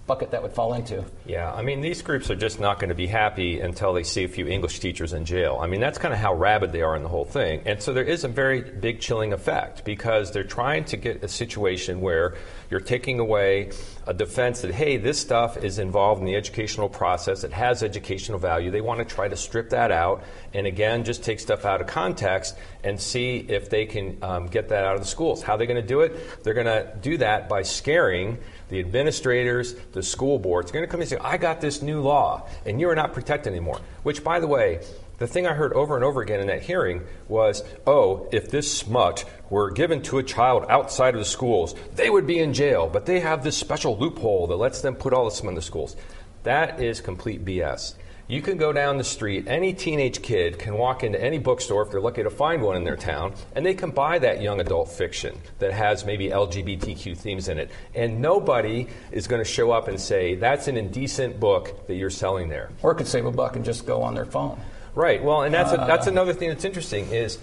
bucket 0.10 0.32
that 0.32 0.42
would 0.42 0.52
fall 0.52 0.74
into. 0.74 1.06
Yeah, 1.28 1.54
I 1.54 1.62
mean, 1.62 1.82
these 1.82 2.02
groups 2.02 2.32
are 2.32 2.36
just 2.36 2.60
not 2.60 2.80
going 2.80 2.90
to 2.90 2.96
be 2.96 3.06
happy 3.06 3.60
until 3.62 3.94
they 3.94 4.02
see 4.02 4.24
a 4.24 4.28
few 4.28 4.48
English 4.48 4.80
teachers 4.80 5.14
in 5.14 5.24
jail. 5.24 5.60
I 5.62 5.68
mean, 5.68 5.80
that's 5.80 6.00
kind 6.00 6.14
of 6.14 6.20
how 6.20 6.34
rabid 6.34 6.72
they 6.72 6.82
are 6.82 6.96
in 6.96 7.04
the 7.04 7.10
whole 7.10 7.26
thing. 7.26 7.62
And 7.68 7.80
so 7.82 7.94
there 7.94 8.04
is 8.04 8.24
a 8.24 8.28
very 8.28 8.62
big 8.62 9.00
chilling 9.00 9.34
effect 9.34 9.86
because 9.86 10.32
they're 10.32 10.44
trying 10.44 10.86
to 10.86 10.98
get 10.98 11.24
a 11.24 11.28
situation 11.28 12.02
where 12.02 12.36
you're 12.72 12.80
taking 12.80 13.20
away 13.20 13.72
a 14.08 14.14
defense 14.14 14.62
that, 14.62 14.74
hey, 14.74 14.98
this 14.98 15.20
stuff 15.20 15.64
is 15.64 15.78
involved 15.78 16.20
in 16.20 16.26
the 16.26 16.36
educational 16.36 16.90
process, 16.90 17.44
it 17.44 17.54
has 17.54 17.84
educational 17.84 18.40
value. 18.40 18.72
They 18.72 18.82
want 18.82 19.00
to 19.00 19.06
try 19.06 19.28
to 19.28 19.38
strip 19.38 19.70
that 19.70 19.92
out 19.92 20.24
and, 20.56 20.66
again, 20.66 21.04
just 21.04 21.24
take 21.24 21.40
stuff 21.40 21.66
out 21.66 21.82
of 21.82 21.88
context 21.88 22.58
and 22.84 23.00
see 23.00 23.38
if 23.38 23.70
they 23.70 23.86
can 23.86 24.18
um, 24.24 24.48
get 24.48 24.70
that 24.70 24.84
out 24.84 24.96
of 24.96 25.02
the 25.02 25.08
schools. 25.08 25.44
How 25.44 25.54
are 25.54 25.58
they 25.60 25.68
going 25.68 25.82
to 25.82 25.88
do 25.88 26.02
it? 26.02 26.44
They're 26.44 26.56
going 26.56 26.66
to 26.66 26.92
do 27.00 27.18
that 27.18 27.48
by 27.48 27.62
scaring 27.62 28.40
the 28.70 28.80
administrators, 28.80 29.74
the 29.94 30.04
school 30.04 30.40
boards, 30.40 30.72
are 30.72 30.74
going 30.74 30.86
to 30.86 30.92
come 30.92 31.02
and 31.02 31.10
say, 31.10 31.18
I 31.18 31.38
got 31.38 31.60
this 31.60 31.82
new 31.82 32.02
law, 32.02 32.48
and 32.66 32.80
you 32.80 32.90
are 32.90 32.96
not 32.96 33.14
protected 33.14 33.52
anymore. 33.52 33.82
Which, 34.04 34.24
by 34.24 34.40
the 34.40 34.48
way, 34.48 34.82
the 35.18 35.28
thing 35.28 35.46
I 35.46 35.54
heard 35.54 35.74
over 35.74 35.96
and 35.96 36.04
over 36.04 36.22
again 36.22 36.40
in 36.40 36.48
that 36.48 36.62
hearing 36.62 37.04
was, 37.28 37.64
oh, 37.86 38.30
if 38.32 38.50
this 38.50 38.72
smut 38.72 39.26
were 39.50 39.70
given 39.70 40.02
to 40.04 40.18
a 40.18 40.24
child 40.24 40.66
outside 40.70 41.14
of 41.14 41.20
the 41.20 41.26
schools, 41.26 41.76
they 41.96 42.10
would 42.10 42.26
be 42.26 42.40
in 42.40 42.54
jail, 42.54 42.88
but 42.88 43.06
they 43.06 43.20
have 43.20 43.44
this 43.44 43.58
special 43.58 43.98
loophole 43.98 44.48
that 44.48 44.56
lets 44.56 44.82
them 44.82 44.96
put 44.96 45.14
all 45.14 45.26
this 45.26 45.42
in 45.42 45.56
the 45.56 45.62
schools. 45.62 45.96
That 46.44 46.82
is 46.82 47.02
complete 47.02 47.44
BS. 47.44 47.96
You 48.30 48.44
can 48.44 48.58
go 48.58 48.72
down 48.72 49.00
the 49.00 49.04
street, 49.04 49.46
any 49.48 49.74
teenage 49.74 50.22
kid 50.22 50.60
can 50.60 50.76
walk 50.76 51.04
into 51.04 51.20
any 51.20 51.40
bookstore 51.40 51.82
if 51.82 51.90
they're 51.90 52.00
lucky 52.00 52.22
to 52.22 52.30
find 52.30 52.62
one 52.62 52.76
in 52.76 52.84
their 52.84 52.96
town, 52.96 53.34
and 53.56 53.66
they 53.66 53.74
can 53.74 53.90
buy 53.90 54.20
that 54.20 54.40
young 54.40 54.62
adult 54.62 54.92
fiction 54.92 55.36
that 55.58 55.74
has 55.74 56.06
maybe 56.06 56.30
LGBTQ 56.30 57.18
themes 57.18 57.48
in 57.48 57.58
it. 57.58 57.72
And 57.96 58.22
nobody 58.22 58.86
is 59.12 59.26
going 59.26 59.44
to 59.44 59.50
show 59.50 59.72
up 59.72 59.88
and 59.88 60.00
say, 60.00 60.36
that's 60.36 60.68
an 60.68 60.78
indecent 60.78 61.40
book 61.40 61.88
that 61.88 61.96
you're 61.96 62.12
selling 62.12 62.50
there. 62.50 62.70
Or 62.84 62.94
could 62.94 63.08
save 63.08 63.26
a 63.26 63.32
buck 63.32 63.56
and 63.56 63.66
just 63.66 63.88
go 63.88 64.04
on 64.04 64.14
their 64.14 64.26
phone. 64.26 64.60
Right. 64.94 65.24
Well, 65.24 65.42
and 65.42 65.52
that's, 65.52 65.74
a, 65.74 65.78
that's 65.78 66.06
uh. 66.06 66.12
another 66.12 66.34
thing 66.34 66.50
that's 66.50 66.66
interesting 66.66 67.10
is 67.10 67.40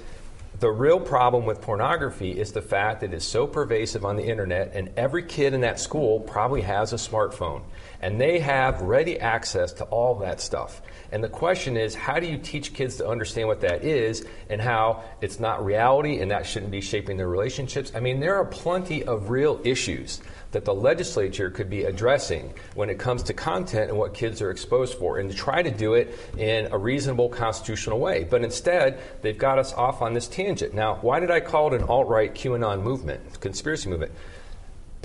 the 0.59 0.71
real 0.71 1.01
problem 1.01 1.45
with 1.45 1.61
pornography 1.61 2.31
is 2.31 2.53
the 2.53 2.63
fact 2.63 3.01
that 3.01 3.13
it's 3.13 3.25
so 3.25 3.47
pervasive 3.47 4.05
on 4.05 4.17
the 4.17 4.25
internet, 4.25 4.73
and 4.75 4.91
every 4.97 5.23
kid 5.23 5.53
in 5.53 5.61
that 5.61 5.79
school 5.79 6.21
probably 6.21 6.63
has 6.63 6.93
a 6.93 6.97
smartphone. 6.97 7.63
And 8.01 8.21
they 8.21 8.39
have 8.39 8.81
ready 8.81 9.21
access 9.21 9.73
to 9.75 9.85
all 9.85 10.15
that 10.17 10.41
stuff. 10.41 10.81
And 11.13 11.23
the 11.23 11.29
question 11.29 11.77
is, 11.77 11.95
how 11.95 12.19
do 12.19 12.27
you 12.27 12.39
teach 12.39 12.75
kids 12.75 12.97
to 12.97 13.09
understand 13.09 13.49
what 13.49 13.61
that 13.61 13.85
is 13.85 14.27
and 14.51 14.61
how 14.61 15.05
it's 15.21 15.39
not 15.41 15.65
reality 15.65 16.21
and 16.21 16.31
that 16.31 16.47
shouldn't 16.47 16.73
be 16.73 16.81
shaping 16.81 17.17
their 17.17 17.29
relationships? 17.29 17.93
I 17.95 18.01
mean, 18.01 18.21
there 18.21 18.37
are 18.37 18.45
plenty 18.45 19.05
of 19.05 19.31
real 19.31 19.61
issues 19.65 20.21
that 20.53 20.65
the 20.65 20.75
legislature 20.75 21.51
could 21.51 21.69
be 21.69 21.85
addressing 21.85 22.55
when 22.75 22.89
it 22.89 22.99
comes 22.99 23.23
to 23.25 23.35
content 23.35 23.91
and 23.91 23.99
what 23.99 24.15
kids 24.15 24.41
are 24.41 24.51
exposed 24.51 24.97
for, 24.99 25.19
and 25.19 25.31
to 25.31 25.37
try 25.37 25.63
to 25.63 25.71
do 25.71 25.95
it 25.95 26.19
in 26.39 26.73
a 26.73 26.79
reasonable 26.79 27.29
constitutional 27.29 27.99
way. 27.99 28.25
But 28.25 28.43
instead, 28.43 28.99
they've 29.23 29.37
got 29.37 29.59
us 29.59 29.73
off 29.75 30.03
on 30.03 30.15
this 30.15 30.29
tangent. 30.29 30.73
Now, 30.73 30.97
why 31.03 31.21
did 31.21 31.31
I 31.31 31.41
call 31.41 31.75
it 31.75 31.81
an 31.81 31.89
alt 31.89 32.09
right 32.09 32.35
QAnon 32.35 32.83
movement, 32.83 33.41
conspiracy 33.41 33.91
movement? 33.91 34.13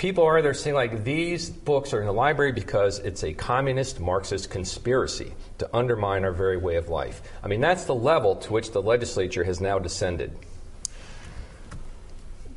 People 0.01 0.24
are 0.24 0.41
there 0.41 0.55
saying 0.55 0.75
like 0.75 1.03
these 1.03 1.51
books 1.51 1.93
are 1.93 2.00
in 2.00 2.08
the 2.08 2.12
library 2.12 2.51
because 2.51 2.98
it's 2.98 3.24
a 3.24 3.31
communist 3.34 4.00
marxist 4.00 4.50
conspiracy 4.50 5.31
to 5.60 5.70
undermine 5.75 6.25
our 6.25 6.31
very 6.31 6.58
way 6.58 6.75
of 6.75 6.89
life. 6.89 7.22
I 7.43 7.48
mean 7.48 7.62
that's 7.62 7.86
the 7.86 7.93
level 7.93 8.38
to 8.38 8.51
which 8.51 8.72
the 8.72 8.81
legislature 8.81 9.43
has 9.43 9.62
now 9.62 9.77
descended. 9.77 10.36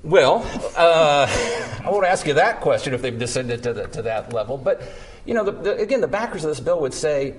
Well 0.03 0.43
uh, 0.75 1.27
i 1.85 1.91
won't 1.91 2.07
ask 2.07 2.27
you 2.27 2.33
that 2.33 2.63
question 2.63 2.95
if 2.95 3.03
they've 3.03 3.19
descended 3.19 3.63
to, 3.65 3.75
the, 3.75 3.89
to 3.89 4.03
that 4.03 4.33
level 4.33 4.57
but 4.57 4.83
you 5.27 5.35
know 5.35 5.45
the, 5.45 5.53
the, 5.53 5.77
again 5.77 6.01
the 6.01 6.09
backers 6.09 6.45
of 6.45 6.49
this 6.49 6.61
bill 6.61 6.81
would 6.81 6.95
say 6.95 7.35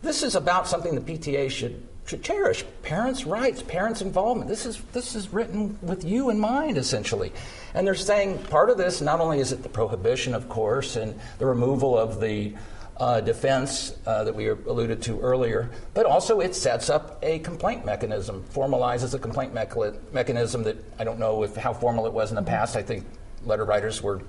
this 0.00 0.22
is 0.22 0.34
about 0.34 0.66
something 0.66 0.94
the 0.94 1.00
pta 1.02 1.50
should 1.50 1.86
should 2.06 2.22
cherish 2.22 2.64
parents' 2.82 3.24
rights, 3.24 3.62
parents' 3.62 4.02
involvement. 4.02 4.48
This 4.48 4.66
is, 4.66 4.80
this 4.92 5.14
is 5.14 5.32
written 5.32 5.78
with 5.80 6.04
you 6.04 6.30
in 6.30 6.38
mind, 6.38 6.76
essentially. 6.76 7.32
And 7.74 7.86
they're 7.86 7.94
saying 7.94 8.38
part 8.44 8.70
of 8.70 8.78
this, 8.78 9.00
not 9.00 9.20
only 9.20 9.40
is 9.40 9.52
it 9.52 9.62
the 9.62 9.68
prohibition, 9.68 10.34
of 10.34 10.48
course, 10.48 10.96
and 10.96 11.18
the 11.38 11.46
removal 11.46 11.96
of 11.96 12.20
the 12.20 12.54
uh, 12.96 13.20
defense 13.20 13.96
uh, 14.06 14.24
that 14.24 14.34
we 14.34 14.48
alluded 14.48 15.00
to 15.02 15.18
earlier, 15.20 15.70
but 15.94 16.04
also 16.04 16.40
it 16.40 16.54
sets 16.54 16.90
up 16.90 17.18
a 17.22 17.38
complaint 17.38 17.84
mechanism, 17.84 18.44
formalizes 18.52 19.14
a 19.14 19.18
complaint 19.18 19.54
mechanism 19.54 20.62
that 20.64 20.76
I 20.98 21.04
don't 21.04 21.18
know 21.18 21.42
if 21.42 21.56
how 21.56 21.72
formal 21.72 22.06
it 22.06 22.12
was 22.12 22.30
in 22.30 22.36
the 22.36 22.42
past. 22.42 22.76
I 22.76 22.82
think 22.82 23.06
letter 23.44 23.64
writers 23.64 24.02
were 24.02 24.20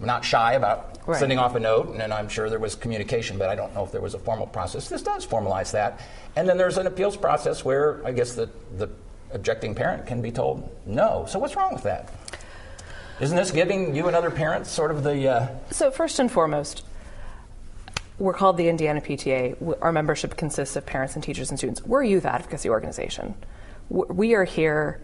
not 0.00 0.24
shy 0.24 0.54
about 0.54 0.98
Right. 1.06 1.18
sending 1.20 1.38
off 1.38 1.54
a 1.54 1.60
note, 1.60 1.94
and 1.94 2.12
I'm 2.12 2.28
sure 2.28 2.50
there 2.50 2.58
was 2.58 2.74
communication, 2.74 3.38
but 3.38 3.48
I 3.48 3.54
don't 3.54 3.72
know 3.74 3.84
if 3.84 3.92
there 3.92 4.00
was 4.00 4.14
a 4.14 4.18
formal 4.18 4.46
process. 4.48 4.88
This 4.88 5.02
does 5.02 5.24
formalize 5.24 5.70
that. 5.70 6.00
And 6.34 6.48
then 6.48 6.58
there's 6.58 6.78
an 6.78 6.86
appeals 6.88 7.16
process 7.16 7.64
where 7.64 8.04
I 8.04 8.10
guess 8.10 8.34
the, 8.34 8.50
the 8.76 8.88
objecting 9.32 9.74
parent 9.74 10.06
can 10.06 10.20
be 10.20 10.32
told 10.32 10.68
no. 10.84 11.24
So 11.28 11.38
what's 11.38 11.54
wrong 11.54 11.72
with 11.72 11.84
that? 11.84 12.12
Isn't 13.20 13.36
this 13.36 13.50
giving 13.52 13.94
you 13.94 14.08
and 14.08 14.16
other 14.16 14.30
parents 14.30 14.70
sort 14.70 14.90
of 14.90 15.04
the. 15.04 15.28
Uh, 15.28 15.48
So, 15.70 15.90
first 15.90 16.18
and 16.18 16.30
foremost, 16.30 16.84
we're 18.18 18.34
called 18.34 18.56
the 18.56 18.68
Indiana 18.68 19.00
PTA. 19.00 19.76
Our 19.80 19.92
membership 19.92 20.36
consists 20.36 20.76
of 20.76 20.84
parents 20.86 21.14
and 21.14 21.22
teachers 21.22 21.50
and 21.50 21.58
students. 21.58 21.82
We're 21.84 22.02
a 22.02 22.08
youth 22.08 22.24
advocacy 22.26 22.68
organization. 22.68 23.34
We 23.88 24.34
are 24.34 24.44
here, 24.44 25.00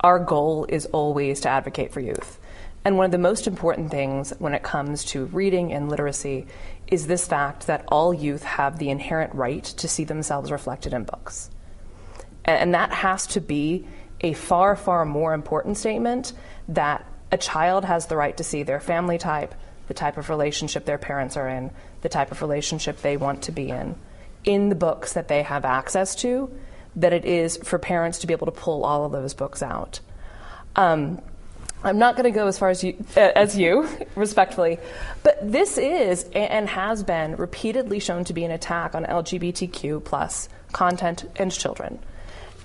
our 0.00 0.18
goal 0.18 0.66
is 0.68 0.86
always 0.86 1.40
to 1.42 1.48
advocate 1.48 1.92
for 1.92 2.00
youth. 2.00 2.38
And 2.84 2.98
one 2.98 3.06
of 3.06 3.12
the 3.12 3.18
most 3.18 3.46
important 3.46 3.90
things 3.90 4.32
when 4.38 4.54
it 4.54 4.62
comes 4.62 5.04
to 5.06 5.24
reading 5.26 5.72
and 5.72 5.88
literacy 5.88 6.46
is 6.86 7.06
this 7.06 7.26
fact 7.26 7.66
that 7.66 7.84
all 7.88 8.12
youth 8.12 8.42
have 8.42 8.78
the 8.78 8.90
inherent 8.90 9.34
right 9.34 9.64
to 9.64 9.88
see 9.88 10.04
themselves 10.04 10.50
reflected 10.50 10.92
in 10.92 11.04
books. 11.04 11.50
And, 12.44 12.74
that 12.74 12.92
has 12.92 13.26
to 13.28 13.40
be 13.40 13.86
a 14.20 14.34
far, 14.34 14.76
far 14.76 15.06
more 15.06 15.32
important 15.32 15.78
statement 15.78 16.34
that 16.68 17.06
a 17.32 17.38
child 17.38 17.86
has 17.86 18.06
the 18.06 18.16
right 18.16 18.36
to 18.36 18.44
see 18.44 18.62
their 18.62 18.80
family 18.80 19.16
type, 19.16 19.54
the 19.88 19.94
type 19.94 20.18
of 20.18 20.28
relationship 20.28 20.84
their 20.84 20.98
parents 20.98 21.38
are 21.38 21.48
in, 21.48 21.70
the 22.02 22.10
type 22.10 22.30
of 22.30 22.42
relationship 22.42 23.00
they 23.00 23.16
want 23.16 23.42
to 23.44 23.52
be 23.52 23.70
in, 23.70 23.96
in 24.44 24.68
the 24.68 24.74
books 24.74 25.14
that 25.14 25.28
they 25.28 25.42
have 25.42 25.64
access 25.64 26.14
to, 26.16 26.50
that 26.96 27.14
it 27.14 27.24
is 27.24 27.56
for 27.56 27.78
parents 27.78 28.18
to 28.18 28.26
be 28.26 28.34
able 28.34 28.46
to 28.46 28.52
pull 28.52 28.84
all 28.84 29.06
of 29.06 29.12
those 29.12 29.32
books 29.32 29.62
out. 29.62 30.00
Um, 30.76 31.22
I'm 31.84 31.98
not 31.98 32.16
going 32.16 32.24
to 32.24 32.30
go 32.30 32.46
as 32.46 32.58
far 32.58 32.70
as 32.70 32.82
you, 32.82 32.96
as 33.14 33.56
you, 33.58 33.86
respectfully, 34.16 34.78
but 35.22 35.38
this 35.40 35.76
is 35.76 36.24
and 36.34 36.66
has 36.68 37.02
been 37.02 37.36
repeatedly 37.36 38.00
shown 38.00 38.24
to 38.24 38.32
be 38.32 38.44
an 38.44 38.50
attack 38.50 38.94
on 38.94 39.04
LGBTQ 39.04 40.02
plus 40.02 40.48
content 40.72 41.24
and 41.36 41.52
children. 41.52 41.98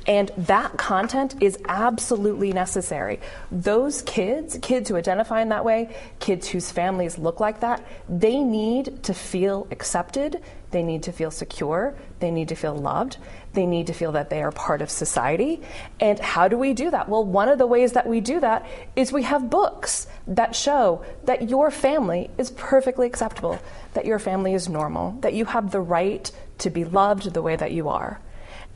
And 0.07 0.31
that 0.37 0.77
content 0.77 1.35
is 1.41 1.59
absolutely 1.67 2.53
necessary. 2.53 3.19
Those 3.51 4.01
kids, 4.03 4.57
kids 4.61 4.89
who 4.89 4.95
identify 4.95 5.41
in 5.41 5.49
that 5.49 5.65
way, 5.65 5.95
kids 6.19 6.47
whose 6.47 6.71
families 6.71 7.19
look 7.19 7.39
like 7.39 7.59
that, 7.59 7.85
they 8.07 8.39
need 8.39 9.03
to 9.03 9.13
feel 9.13 9.67
accepted. 9.69 10.41
They 10.71 10.81
need 10.81 11.03
to 11.03 11.11
feel 11.11 11.29
secure. 11.29 11.95
They 12.19 12.31
need 12.31 12.47
to 12.47 12.55
feel 12.55 12.75
loved. 12.75 13.17
They 13.53 13.65
need 13.65 13.87
to 13.87 13.93
feel 13.93 14.11
that 14.11 14.29
they 14.29 14.41
are 14.43 14.51
part 14.51 14.81
of 14.81 14.89
society. 14.89 15.61
And 15.99 16.19
how 16.19 16.47
do 16.47 16.57
we 16.57 16.73
do 16.73 16.91
that? 16.91 17.09
Well, 17.09 17.23
one 17.23 17.49
of 17.49 17.57
the 17.57 17.67
ways 17.67 17.93
that 17.93 18.07
we 18.07 18.21
do 18.21 18.39
that 18.39 18.67
is 18.95 19.11
we 19.11 19.23
have 19.23 19.49
books 19.49 20.07
that 20.27 20.55
show 20.55 21.03
that 21.25 21.49
your 21.49 21.71
family 21.71 22.29
is 22.37 22.51
perfectly 22.51 23.07
acceptable, 23.07 23.59
that 23.93 24.05
your 24.05 24.19
family 24.19 24.53
is 24.53 24.69
normal, 24.69 25.17
that 25.21 25.33
you 25.33 25.45
have 25.45 25.71
the 25.71 25.81
right 25.81 26.31
to 26.59 26.69
be 26.69 26.85
loved 26.85 27.33
the 27.33 27.41
way 27.41 27.55
that 27.55 27.71
you 27.71 27.89
are. 27.89 28.19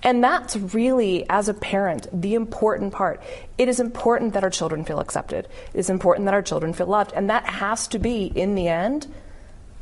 And 0.01 0.22
that's 0.22 0.58
really, 0.58 1.25
as 1.30 1.48
a 1.48 1.53
parent, 1.53 2.08
the 2.12 2.34
important 2.34 2.92
part. 2.92 3.22
It 3.58 3.70
is 3.70 3.80
important 3.80 4.34
that 4.34 4.44
our 4.44 4.50
children 4.50 4.84
feel 4.84 5.00
accepted. 5.00 5.48
It 5.74 5.80
is 5.80 5.89
important 5.89 6.25
that 6.25 6.34
our 6.34 6.42
children 6.42 6.74
feel 6.74 6.88
loved. 6.88 7.13
And 7.13 7.30
that 7.30 7.46
has 7.46 7.88
to 7.89 8.00
be, 8.00 8.25
in 8.25 8.56
the 8.56 8.68
end, 8.68 9.08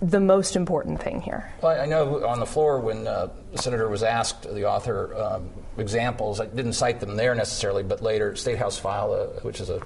the 0.02 0.20
most 0.20 0.56
important 0.56 1.02
thing 1.02 1.22
here. 1.22 1.54
Well, 1.62 1.80
I 1.80 1.86
know 1.86 2.26
on 2.26 2.40
the 2.40 2.46
floor 2.46 2.80
when 2.80 3.08
uh, 3.08 3.30
the 3.52 3.60
senator 3.60 3.88
was 3.88 4.02
asked 4.02 4.44
the 4.44 4.68
author 4.68 5.16
um, 5.16 5.52
examples, 5.78 6.42
I 6.42 6.48
didn't 6.48 6.74
cite 6.74 7.00
them 7.00 7.16
there 7.16 7.36
necessarily, 7.36 7.84
but 7.84 8.02
later 8.02 8.36
State 8.36 8.58
House 8.58 8.80
File, 8.80 9.14
uh, 9.14 9.40
which 9.42 9.62
is 9.62 9.70
a 9.70 9.82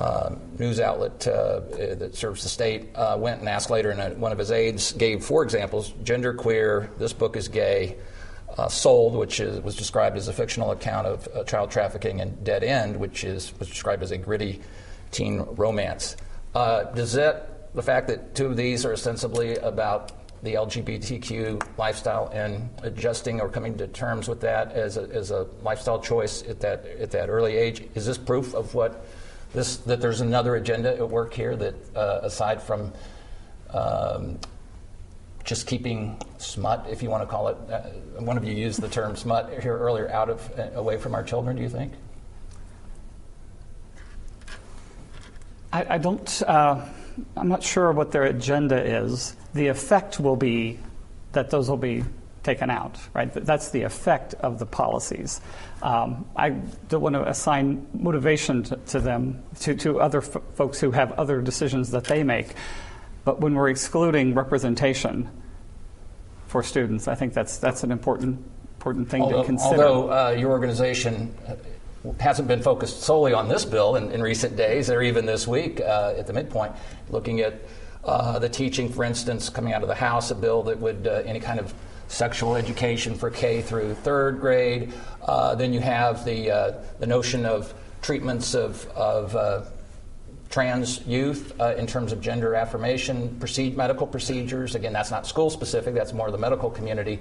uh, 0.00 0.34
news 0.58 0.80
outlet 0.80 1.26
uh, 1.28 1.60
that 1.70 2.16
serves 2.16 2.42
the 2.42 2.48
state, 2.48 2.88
uh, 2.96 3.16
went 3.18 3.40
and 3.40 3.48
asked 3.48 3.70
later, 3.70 3.90
and 3.90 4.00
uh, 4.00 4.10
one 4.10 4.32
of 4.32 4.38
his 4.38 4.50
aides 4.50 4.92
gave 4.92 5.22
four 5.22 5.44
examples: 5.44 5.92
gender 6.02 6.32
queer, 6.32 6.90
this 6.98 7.12
book 7.12 7.36
is 7.36 7.48
gay. 7.48 7.96
Sold, 8.68 9.16
which 9.16 9.40
is, 9.40 9.60
was 9.62 9.74
described 9.74 10.16
as 10.16 10.28
a 10.28 10.32
fictional 10.32 10.70
account 10.70 11.08
of 11.08 11.44
child 11.44 11.72
trafficking, 11.72 12.20
and 12.20 12.44
Dead 12.44 12.62
End, 12.62 12.96
which 12.96 13.24
is 13.24 13.52
was 13.58 13.68
described 13.68 14.00
as 14.04 14.12
a 14.12 14.16
gritty 14.16 14.60
teen 15.10 15.40
romance. 15.40 16.16
Does 16.54 17.14
that 17.14 17.53
the 17.74 17.82
fact 17.82 18.08
that 18.08 18.34
two 18.34 18.46
of 18.46 18.56
these 18.56 18.84
are 18.84 18.92
ostensibly 18.92 19.56
about 19.56 20.12
the 20.42 20.54
LGBTQ 20.54 21.78
lifestyle 21.78 22.28
and 22.34 22.68
adjusting 22.82 23.40
or 23.40 23.48
coming 23.48 23.76
to 23.78 23.86
terms 23.88 24.28
with 24.28 24.40
that 24.42 24.72
as 24.72 24.96
a, 24.98 25.02
as 25.12 25.30
a 25.30 25.46
lifestyle 25.62 25.98
choice 25.98 26.42
at 26.42 26.60
that 26.60 26.84
at 27.00 27.10
that 27.10 27.30
early 27.30 27.56
age 27.56 27.82
is 27.94 28.04
this 28.04 28.18
proof 28.18 28.54
of 28.54 28.74
what 28.74 29.06
this 29.54 29.78
that 29.78 30.02
there's 30.02 30.20
another 30.20 30.56
agenda 30.56 30.94
at 30.94 31.08
work 31.08 31.32
here 31.32 31.56
that 31.56 31.74
uh, 31.96 32.20
aside 32.22 32.62
from 32.62 32.92
um, 33.70 34.38
just 35.44 35.66
keeping 35.66 36.18
smut, 36.38 36.86
if 36.88 37.02
you 37.02 37.10
want 37.10 37.22
to 37.22 37.26
call 37.26 37.48
it, 37.48 37.56
uh, 37.70 37.80
one 38.20 38.36
of 38.36 38.44
you 38.44 38.54
used 38.54 38.80
the 38.80 38.88
term 38.88 39.14
smut 39.14 39.60
here 39.62 39.76
earlier, 39.76 40.10
out 40.10 40.30
of 40.30 40.58
uh, 40.58 40.70
away 40.74 40.96
from 40.96 41.14
our 41.14 41.22
children. 41.22 41.54
Do 41.56 41.62
you 41.62 41.68
think? 41.68 41.92
I, 45.72 45.86
I 45.90 45.98
don't. 45.98 46.42
I'm 47.36 47.48
not 47.48 47.62
sure 47.62 47.92
what 47.92 48.12
their 48.12 48.24
agenda 48.24 48.82
is. 48.82 49.36
The 49.54 49.68
effect 49.68 50.20
will 50.20 50.36
be 50.36 50.78
that 51.32 51.50
those 51.50 51.68
will 51.68 51.76
be 51.76 52.04
taken 52.42 52.70
out, 52.70 52.98
right? 53.14 53.32
That's 53.32 53.70
the 53.70 53.82
effect 53.82 54.34
of 54.34 54.58
the 54.58 54.66
policies. 54.66 55.40
Um, 55.82 56.26
I 56.36 56.50
don't 56.50 57.00
want 57.00 57.14
to 57.14 57.26
assign 57.28 57.86
motivation 57.94 58.62
to, 58.64 58.76
to 58.76 59.00
them, 59.00 59.42
to, 59.60 59.74
to 59.76 60.00
other 60.00 60.18
f- 60.18 60.36
folks 60.54 60.78
who 60.78 60.90
have 60.92 61.12
other 61.12 61.40
decisions 61.40 61.90
that 61.90 62.04
they 62.04 62.22
make. 62.22 62.54
But 63.24 63.40
when 63.40 63.54
we're 63.54 63.70
excluding 63.70 64.34
representation 64.34 65.30
for 66.46 66.62
students, 66.62 67.08
I 67.08 67.14
think 67.14 67.32
that's, 67.32 67.56
that's 67.56 67.82
an 67.82 67.90
important, 67.90 68.44
important 68.76 69.08
thing 69.08 69.22
Although, 69.22 69.40
to 69.40 69.46
consider. 69.46 69.82
although 69.82 70.12
uh, 70.12 70.30
your 70.30 70.50
organization 70.50 71.34
uh, 71.48 71.56
hasn't 72.20 72.48
been 72.48 72.62
focused 72.62 73.02
solely 73.02 73.32
on 73.32 73.48
this 73.48 73.64
bill 73.64 73.96
in, 73.96 74.10
in 74.12 74.22
recent 74.22 74.56
days, 74.56 74.90
or 74.90 75.02
even 75.02 75.26
this 75.26 75.46
week 75.46 75.80
uh, 75.80 76.14
at 76.16 76.26
the 76.26 76.32
midpoint, 76.32 76.72
looking 77.10 77.40
at 77.40 77.54
uh, 78.04 78.38
the 78.38 78.48
teaching, 78.48 78.92
for 78.92 79.04
instance, 79.04 79.48
coming 79.48 79.72
out 79.72 79.82
of 79.82 79.88
the 79.88 79.94
House, 79.94 80.30
a 80.30 80.34
bill 80.34 80.62
that 80.62 80.78
would 80.78 81.06
uh, 81.06 81.22
any 81.24 81.40
kind 81.40 81.58
of 81.58 81.72
sexual 82.08 82.56
education 82.56 83.14
for 83.14 83.30
K 83.30 83.62
through 83.62 83.94
third 83.94 84.40
grade. 84.40 84.92
Uh, 85.22 85.54
then 85.54 85.72
you 85.72 85.80
have 85.80 86.24
the 86.24 86.50
uh, 86.50 86.72
the 87.00 87.06
notion 87.06 87.46
of 87.46 87.72
treatments 88.02 88.54
of 88.54 88.86
of 88.88 89.34
uh, 89.34 89.62
trans 90.50 91.04
youth 91.06 91.58
in 91.60 91.86
terms 91.86 92.12
of 92.12 92.20
gender 92.20 92.54
affirmation, 92.54 93.34
proceed, 93.40 93.76
medical 93.76 94.06
procedures. 94.06 94.76
Again, 94.76 94.92
that's 94.92 95.10
not 95.10 95.26
school 95.26 95.50
specific, 95.50 95.94
that's 95.94 96.12
more 96.12 96.30
the 96.30 96.38
medical 96.38 96.70
community. 96.70 97.18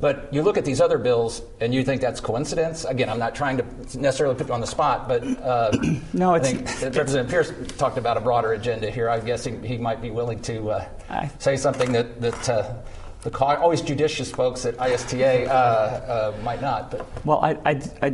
But 0.00 0.32
you 0.32 0.42
look 0.42 0.56
at 0.56 0.64
these 0.64 0.80
other 0.80 0.96
bills 0.96 1.42
and 1.60 1.74
you 1.74 1.84
think 1.84 2.00
that's 2.00 2.20
coincidence. 2.20 2.84
Again, 2.86 3.10
I'm 3.10 3.18
not 3.18 3.34
trying 3.34 3.58
to 3.58 3.64
necessarily 3.98 4.34
put 4.34 4.48
you 4.48 4.54
on 4.54 4.60
the 4.62 4.66
spot, 4.66 5.06
but 5.08 5.22
uh, 5.42 5.70
No, 6.14 6.34
I 6.34 6.40
think 6.40 6.60
Representative 6.82 7.28
Pierce 7.28 7.52
talked 7.76 7.98
about 7.98 8.16
a 8.16 8.20
broader 8.20 8.52
agenda 8.54 8.90
here. 8.90 9.10
I 9.10 9.20
guess 9.20 9.44
he, 9.44 9.56
he 9.58 9.76
might 9.76 10.00
be 10.00 10.10
willing 10.10 10.40
to 10.42 10.70
uh, 10.70 10.88
I- 11.10 11.30
say 11.38 11.56
something 11.56 11.92
that, 11.92 12.20
that 12.22 12.48
uh, 12.48 12.74
the 13.22 13.30
ca- 13.30 13.56
always 13.60 13.82
judicious 13.82 14.30
folks 14.30 14.64
at 14.64 14.74
ISTA 14.80 15.46
uh, 15.46 15.52
uh, 15.52 16.42
might 16.42 16.62
not. 16.62 16.90
But 16.90 17.06
Well, 17.26 17.40
I, 17.44 17.58
I, 17.66 17.80
I, 18.00 18.10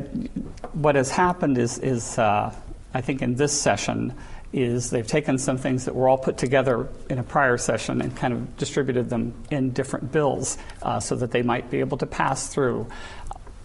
what 0.72 0.96
has 0.96 1.10
happened 1.10 1.56
is, 1.56 1.78
is 1.78 2.18
uh, 2.18 2.52
I 2.94 3.00
think 3.00 3.22
in 3.22 3.36
this 3.36 3.52
session, 3.52 4.12
is 4.52 4.90
they've 4.90 5.06
taken 5.06 5.38
some 5.38 5.58
things 5.58 5.84
that 5.84 5.94
were 5.94 6.08
all 6.08 6.18
put 6.18 6.38
together 6.38 6.88
in 7.10 7.18
a 7.18 7.22
prior 7.22 7.58
session 7.58 8.00
and 8.00 8.16
kind 8.16 8.32
of 8.32 8.56
distributed 8.56 9.10
them 9.10 9.34
in 9.50 9.70
different 9.70 10.12
bills 10.12 10.56
uh, 10.82 11.00
so 11.00 11.16
that 11.16 11.30
they 11.30 11.42
might 11.42 11.70
be 11.70 11.80
able 11.80 11.98
to 11.98 12.06
pass 12.06 12.48
through. 12.48 12.86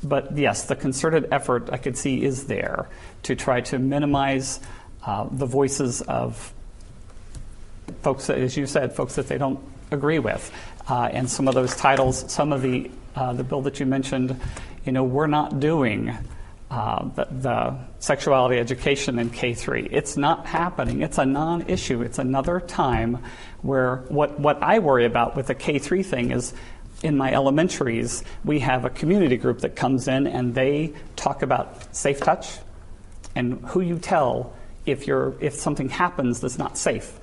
But 0.04 0.38
yes, 0.38 0.66
the 0.66 0.76
concerted 0.76 1.28
effort 1.32 1.70
I 1.72 1.78
could 1.78 1.98
see 1.98 2.24
is 2.24 2.48
there 2.48 2.90
to 3.24 3.36
try 3.36 3.62
to 3.62 3.78
minimize 3.78 4.60
uh, 5.06 5.28
the 5.32 5.46
voices 5.46 6.02
of 6.02 6.54
folks, 8.02 8.28
that, 8.28 8.38
as 8.38 8.58
you 8.58 8.66
said, 8.66 8.96
folks 8.96 9.16
that 9.16 9.28
they 9.28 9.38
don't 9.38 9.60
agree 9.92 10.20
with. 10.20 10.52
Uh, 10.90 11.10
and 11.12 11.30
some 11.30 11.48
of 11.48 11.54
those 11.54 11.76
titles, 11.76 12.32
some 12.32 12.52
of 12.52 12.62
the, 12.62 12.90
uh, 13.16 13.34
the 13.34 13.44
bill 13.44 13.62
that 13.62 13.80
you 13.80 13.86
mentioned, 13.86 14.40
you 14.86 14.92
know, 14.92 15.04
we're 15.04 15.28
not 15.28 15.60
doing 15.60 16.18
uh, 16.72 17.04
the, 17.16 17.28
the 17.32 17.78
sexuality 18.00 18.58
education 18.58 19.20
in 19.20 19.30
K3. 19.30 19.90
It's 19.92 20.16
not 20.16 20.46
happening. 20.46 21.02
It's 21.02 21.18
a 21.18 21.26
non 21.26 21.64
issue. 21.68 22.02
It's 22.02 22.18
another 22.18 22.62
time 22.62 23.22
where 23.62 23.98
what, 24.08 24.40
what 24.40 24.64
I 24.64 24.80
worry 24.80 25.04
about 25.04 25.36
with 25.36 25.48
the 25.48 25.56
K3 25.56 26.06
thing 26.06 26.32
is 26.32 26.54
in 27.04 27.18
my 27.18 27.30
elementaries, 27.34 28.24
we 28.46 28.60
have 28.60 28.86
a 28.86 28.90
community 28.90 29.36
group 29.36 29.60
that 29.60 29.76
comes 29.76 30.08
in 30.08 30.28
and 30.28 30.56
they 30.56 30.94
talk 31.18 31.42
about 31.42 31.94
safe 31.94 32.22
touch 32.22 32.60
and 33.36 33.60
who 33.66 33.82
you 33.82 33.98
tell 34.00 34.54
if, 34.86 35.08
you're, 35.08 35.36
if 35.42 35.56
something 35.56 35.90
happens 35.90 36.40
that's 36.40 36.58
not 36.58 36.78
safe. 36.78 37.20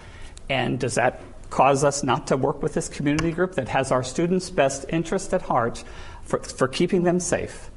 And 0.50 0.78
does 0.78 0.96
that 0.96 1.22
cause 1.48 1.84
us 1.84 2.02
not 2.02 2.26
to 2.26 2.36
work 2.36 2.62
with 2.62 2.74
this 2.74 2.90
community 2.90 3.32
group 3.32 3.54
that 3.54 3.68
has 3.68 3.92
our 3.92 4.02
students' 4.02 4.50
best 4.50 4.84
interest 4.90 5.32
at 5.32 5.40
heart 5.40 5.82
for, 6.24 6.40
for 6.40 6.68
keeping 6.68 7.04
them 7.04 7.18
safe? 7.18 7.70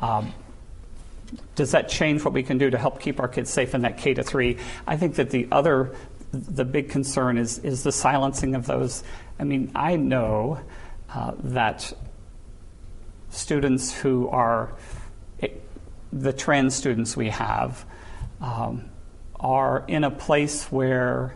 Um, 0.00 0.32
does 1.54 1.72
that 1.72 1.88
change 1.88 2.24
what 2.24 2.34
we 2.34 2.42
can 2.42 2.58
do 2.58 2.70
to 2.70 2.78
help 2.78 3.00
keep 3.00 3.20
our 3.20 3.28
kids 3.28 3.50
safe 3.50 3.74
in 3.74 3.82
that 3.82 3.98
K 3.98 4.14
to 4.14 4.22
three? 4.22 4.58
I 4.86 4.96
think 4.96 5.16
that 5.16 5.30
the 5.30 5.48
other 5.50 5.94
the 6.32 6.64
big 6.64 6.88
concern 6.88 7.36
is, 7.36 7.58
is 7.58 7.82
the 7.82 7.92
silencing 7.92 8.54
of 8.54 8.66
those. 8.66 9.04
I 9.38 9.44
mean, 9.44 9.70
I 9.74 9.96
know 9.96 10.60
uh, 11.14 11.32
that 11.44 11.92
students 13.28 13.92
who 13.92 14.28
are 14.28 14.72
the 16.12 16.32
trans 16.32 16.74
students 16.74 17.16
we 17.16 17.30
have 17.30 17.84
um, 18.40 18.84
are 19.40 19.84
in 19.88 20.04
a 20.04 20.10
place 20.10 20.66
where 20.66 21.34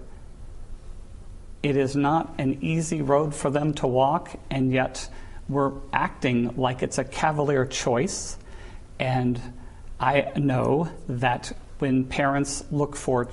it 1.62 1.76
is 1.76 1.96
not 1.96 2.34
an 2.38 2.58
easy 2.62 3.02
road 3.02 3.34
for 3.34 3.50
them 3.50 3.72
to 3.74 3.86
walk, 3.86 4.38
and 4.50 4.70
yet 4.70 5.08
we're 5.48 5.72
acting 5.92 6.56
like 6.56 6.82
it's 6.82 6.98
a 6.98 7.04
cavalier 7.04 7.64
choice. 7.64 8.38
And 8.98 9.40
I 9.98 10.32
know 10.36 10.90
that 11.08 11.56
when 11.78 12.04
parents 12.04 12.64
look 12.70 12.96
for 12.96 13.28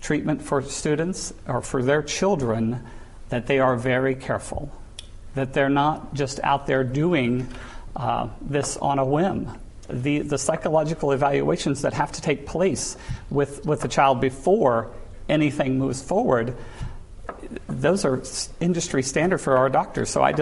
treatment 0.00 0.42
for 0.42 0.62
students 0.62 1.32
or 1.46 1.60
for 1.60 1.82
their 1.82 2.02
children, 2.02 2.84
that 3.28 3.46
they 3.46 3.58
are 3.58 3.76
very 3.76 4.14
careful, 4.14 4.72
that 5.34 5.52
they're 5.52 5.68
not 5.68 6.14
just 6.14 6.40
out 6.42 6.66
there 6.66 6.84
doing 6.84 7.48
uh, 7.96 8.28
this 8.40 8.76
on 8.76 8.98
a 8.98 9.04
whim. 9.04 9.50
The, 9.88 10.20
the 10.20 10.38
psychological 10.38 11.12
evaluations 11.12 11.82
that 11.82 11.94
have 11.94 12.12
to 12.12 12.20
take 12.20 12.46
place 12.46 12.96
with, 13.30 13.64
with 13.64 13.80
the 13.80 13.88
child 13.88 14.20
before 14.20 14.90
anything 15.28 15.78
moves 15.78 16.02
forward, 16.02 16.56
those 17.68 18.04
are 18.04 18.22
industry 18.60 19.02
standard 19.02 19.38
for 19.38 19.56
our 19.56 19.68
doctors. 19.68 20.10
So 20.10 20.22
I 20.22 20.32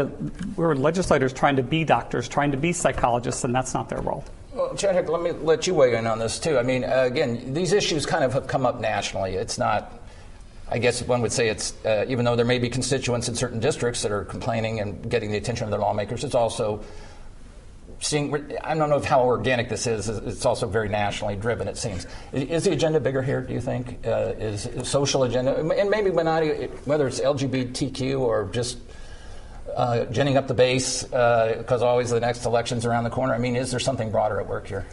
we're 0.56 0.74
legislators 0.74 1.32
trying 1.32 1.56
to 1.56 1.62
be 1.62 1.84
doctors, 1.84 2.28
trying 2.28 2.52
to 2.52 2.56
be 2.56 2.72
psychologists, 2.72 3.44
and 3.44 3.54
that's 3.54 3.74
not 3.74 3.88
their 3.88 4.00
role. 4.00 4.24
Well, 4.56 4.74
Chad, 4.74 5.06
let 5.10 5.20
me 5.20 5.32
let 5.32 5.66
you 5.66 5.74
weigh 5.74 5.94
in 5.96 6.06
on 6.06 6.18
this 6.18 6.38
too. 6.38 6.56
I 6.56 6.62
mean, 6.62 6.82
uh, 6.82 7.02
again, 7.02 7.52
these 7.52 7.74
issues 7.74 8.06
kind 8.06 8.24
of 8.24 8.32
have 8.32 8.46
come 8.46 8.64
up 8.64 8.80
nationally. 8.80 9.34
It's 9.34 9.58
not, 9.58 9.92
I 10.70 10.78
guess 10.78 11.02
one 11.02 11.20
would 11.20 11.32
say 11.32 11.50
it's, 11.50 11.74
uh, 11.84 12.06
even 12.08 12.24
though 12.24 12.36
there 12.36 12.46
may 12.46 12.58
be 12.58 12.70
constituents 12.70 13.28
in 13.28 13.34
certain 13.34 13.60
districts 13.60 14.00
that 14.00 14.10
are 14.10 14.24
complaining 14.24 14.80
and 14.80 15.10
getting 15.10 15.30
the 15.30 15.36
attention 15.36 15.64
of 15.64 15.70
their 15.70 15.80
lawmakers, 15.80 16.24
it's 16.24 16.34
also 16.34 16.82
seeing, 18.00 18.56
I 18.64 18.74
don't 18.74 18.88
know 18.88 18.98
how 19.00 19.24
organic 19.24 19.68
this 19.68 19.86
is, 19.86 20.08
it's 20.08 20.46
also 20.46 20.66
very 20.66 20.88
nationally 20.88 21.36
driven, 21.36 21.68
it 21.68 21.76
seems. 21.76 22.06
Is 22.32 22.64
the 22.64 22.72
agenda 22.72 22.98
bigger 22.98 23.20
here, 23.20 23.42
do 23.42 23.52
you 23.52 23.60
think? 23.60 24.06
Uh, 24.06 24.32
is, 24.38 24.70
social 24.88 25.24
agenda, 25.24 25.54
and 25.54 25.90
maybe 25.90 26.10
I, 26.18 26.70
whether 26.86 27.06
it's 27.06 27.20
LGBTQ 27.20 28.20
or 28.20 28.48
just 28.52 28.78
uh, 29.74 30.05
ginning 30.07 30.37
up 30.37 30.46
the 30.46 30.55
base 30.55 31.02
because 31.02 31.83
uh, 31.83 31.87
always 31.87 32.11
the 32.11 32.20
next 32.20 32.44
election's 32.44 32.87
around 32.87 33.05
the 33.05 33.11
corner? 33.11 33.35
I 33.35 33.38
mean, 33.38 33.57
is 33.57 33.70
there 33.70 33.81
something 33.81 34.11
broader 34.11 34.40
at 34.40 34.46
work 34.46 34.66
here? 34.66 34.87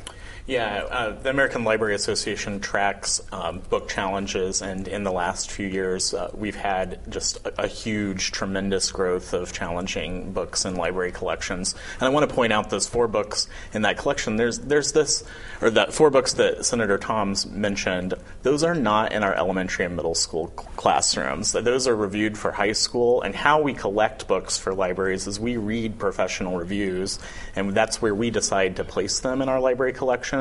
Yeah, 0.45 0.83
uh, 0.91 1.11
the 1.21 1.29
American 1.29 1.63
Library 1.63 1.95
Association 1.95 2.59
tracks 2.59 3.21
um, 3.31 3.59
book 3.59 3.87
challenges, 3.87 4.61
and 4.61 4.89
in 4.89 5.05
the 5.05 5.11
last 5.11 5.49
few 5.49 5.65
years, 5.65 6.13
uh, 6.13 6.31
we've 6.33 6.57
had 6.57 6.99
just 7.09 7.37
a, 7.47 7.63
a, 7.63 7.67
huge, 7.67 8.33
tremendous 8.33 8.91
growth 8.91 9.33
of 9.33 9.53
challenging 9.53 10.33
books 10.33 10.65
in 10.65 10.75
library 10.75 11.13
collections. 11.13 11.75
And 11.93 12.07
I 12.07 12.09
want 12.09 12.29
to 12.29 12.35
point 12.35 12.51
out 12.51 12.69
those 12.69 12.89
four 12.89 13.07
books 13.07 13.47
in 13.73 13.83
that 13.83 13.97
collection. 13.97 14.35
There's 14.35 14.59
there's 14.59 14.91
this, 14.91 15.23
or 15.61 15.69
that 15.69 15.93
four 15.93 16.09
books 16.09 16.33
that 16.33 16.65
Senator 16.65 16.97
Tomes 16.97 17.45
mentioned. 17.45 18.13
Those 18.41 18.65
are 18.65 18.75
not 18.75 19.13
in 19.13 19.23
our 19.23 19.33
elementary 19.33 19.85
and 19.85 19.95
middle 19.95 20.15
school 20.15 20.47
classrooms. 20.75 21.53
Those 21.53 21.87
are 21.87 21.95
reviewed 21.95 22.37
for 22.37 22.51
high 22.51 22.73
school. 22.73 23.21
And 23.21 23.33
how 23.33 23.61
we 23.61 23.73
collect 23.73 24.27
books 24.27 24.57
for 24.57 24.73
libraries 24.73 25.25
is 25.25 25.39
we 25.39 25.55
read 25.55 25.99
professional 25.99 26.57
reviews, 26.57 27.17
and 27.55 27.73
that's 27.73 28.01
where 28.01 28.13
we 28.13 28.29
decide 28.29 28.75
to 28.75 28.83
place 28.83 29.21
them 29.21 29.41
in 29.41 29.47
our 29.47 29.61
library 29.61 29.93
collection 29.93 30.32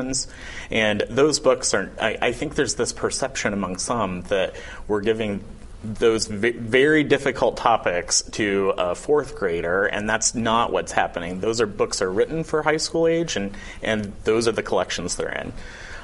And 0.70 1.04
those 1.08 1.40
books 1.40 1.74
are, 1.74 1.90
I, 2.00 2.18
I 2.20 2.32
think 2.32 2.54
there's 2.54 2.74
this 2.74 2.92
perception 2.92 3.52
among 3.52 3.78
some 3.78 4.22
that 4.22 4.54
we're 4.88 5.02
giving 5.02 5.44
those 5.84 6.28
very 6.28 7.02
difficult 7.02 7.56
topics 7.56 8.22
to 8.22 8.72
a 8.78 8.94
fourth 8.94 9.34
grader, 9.36 9.84
and 9.84 10.08
that's 10.08 10.34
not 10.34 10.72
what's 10.72 10.92
happening. 10.92 11.40
Those 11.40 11.60
are 11.60 11.66
books 11.66 12.00
are 12.00 12.10
written 12.10 12.44
for 12.44 12.62
high 12.62 12.76
school 12.76 13.06
age, 13.06 13.36
and, 13.36 13.56
and 13.82 14.12
those 14.24 14.46
are 14.46 14.52
the 14.52 14.62
collections 14.62 15.16
they're 15.16 15.32
in. 15.32 15.52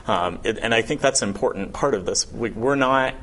Um, 0.09 0.41
it, 0.43 0.59
and 0.59 0.75
I 0.75 0.83
think 0.83 1.01
that's 1.01 1.23
an 1.23 1.29
important 1.29 1.73
part 1.75 1.95
of 1.95 2.07
this. 2.07 2.31
We, 2.33 2.51
we're 2.51 2.75
not 2.75 3.15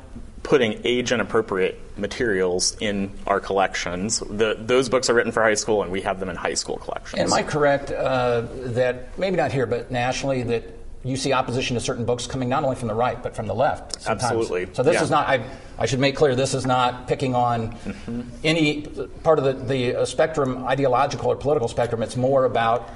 putting 0.46 0.80
age 0.84 1.10
and 1.10 1.20
appropriate 1.20 1.76
materials 1.98 2.76
in 2.78 3.10
our 3.26 3.40
collections. 3.40 4.20
The, 4.20 4.56
those 4.56 4.88
books 4.88 5.10
are 5.10 5.14
written 5.14 5.32
for 5.32 5.42
high 5.42 5.54
school, 5.54 5.82
and 5.82 5.90
we 5.90 6.02
have 6.02 6.20
them 6.20 6.28
in 6.28 6.36
high 6.36 6.54
school 6.54 6.76
collections. 6.76 7.20
Am 7.20 7.32
I 7.32 7.42
correct 7.42 7.90
uh, 7.90 8.42
that 8.52 9.18
maybe 9.18 9.36
not 9.36 9.50
here, 9.50 9.66
but 9.66 9.90
nationally, 9.90 10.44
that 10.44 10.62
you 11.02 11.16
see 11.16 11.32
opposition 11.32 11.74
to 11.74 11.80
certain 11.80 12.04
books 12.04 12.28
coming 12.28 12.48
not 12.48 12.62
only 12.62 12.76
from 12.76 12.86
the 12.86 12.94
right 12.94 13.20
but 13.20 13.34
from 13.34 13.48
the 13.48 13.54
left? 13.56 14.00
Sometimes. 14.00 14.22
Absolutely. 14.22 14.72
So 14.72 14.84
this 14.84 14.94
yeah. 14.94 15.02
is 15.02 15.10
not. 15.10 15.26
I, 15.26 15.44
I, 15.80 15.86
should 15.86 15.98
make 15.98 16.14
clear 16.14 16.36
this 16.36 16.54
is 16.54 16.64
not 16.64 17.08
picking 17.08 17.34
on 17.34 17.72
mm-hmm. 17.72 18.22
any 18.44 18.82
part 19.24 19.40
of 19.40 19.44
the, 19.44 19.52
the 19.52 19.96
uh, 19.96 20.04
spectrum, 20.04 20.64
ideological 20.64 21.28
or 21.28 21.34
political 21.34 21.66
spectrum. 21.66 22.04
It's 22.04 22.16
more 22.16 22.44
about 22.44 22.88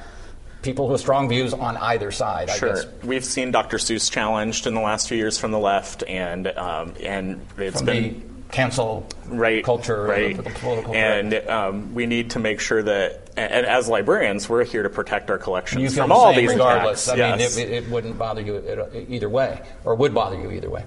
people 0.62 0.88
with 0.88 1.00
strong 1.00 1.28
views 1.28 1.52
on 1.52 1.76
either 1.76 2.10
side. 2.10 2.50
Sure, 2.50 2.82
we've 3.02 3.24
seen 3.24 3.50
Dr. 3.50 3.78
Seuss 3.78 4.10
challenged 4.10 4.66
in 4.66 4.74
the 4.74 4.80
last 4.80 5.08
few 5.08 5.16
years 5.16 5.38
from 5.38 5.50
the 5.50 5.58
left, 5.58 6.02
and 6.06 6.46
um, 6.46 6.94
and 7.02 7.46
it's 7.58 7.78
from 7.78 7.86
been 7.86 8.44
cancel 8.50 9.06
right, 9.26 9.64
culture, 9.64 10.02
right, 10.02 10.64
and 10.92 11.34
um, 11.48 11.94
we 11.94 12.06
need 12.06 12.30
to 12.30 12.38
make 12.38 12.60
sure 12.60 12.82
that. 12.82 13.30
And 13.36 13.64
as 13.64 13.88
librarians, 13.88 14.48
we're 14.48 14.64
here 14.64 14.82
to 14.82 14.90
protect 14.90 15.30
our 15.30 15.38
collections 15.38 15.96
from 15.96 16.12
all 16.12 16.34
these 16.34 16.50
regardless. 16.50 17.06
Attacks. 17.06 17.20
I 17.20 17.38
yes. 17.38 17.56
mean, 17.56 17.66
it, 17.66 17.72
it, 17.72 17.88
wouldn't 17.88 18.18
bother 18.18 18.42
you 18.42 19.06
either 19.08 19.28
way, 19.28 19.62
or 19.84 19.94
would 19.94 20.12
bother 20.12 20.38
you 20.38 20.50
either 20.50 20.68
way. 20.68 20.84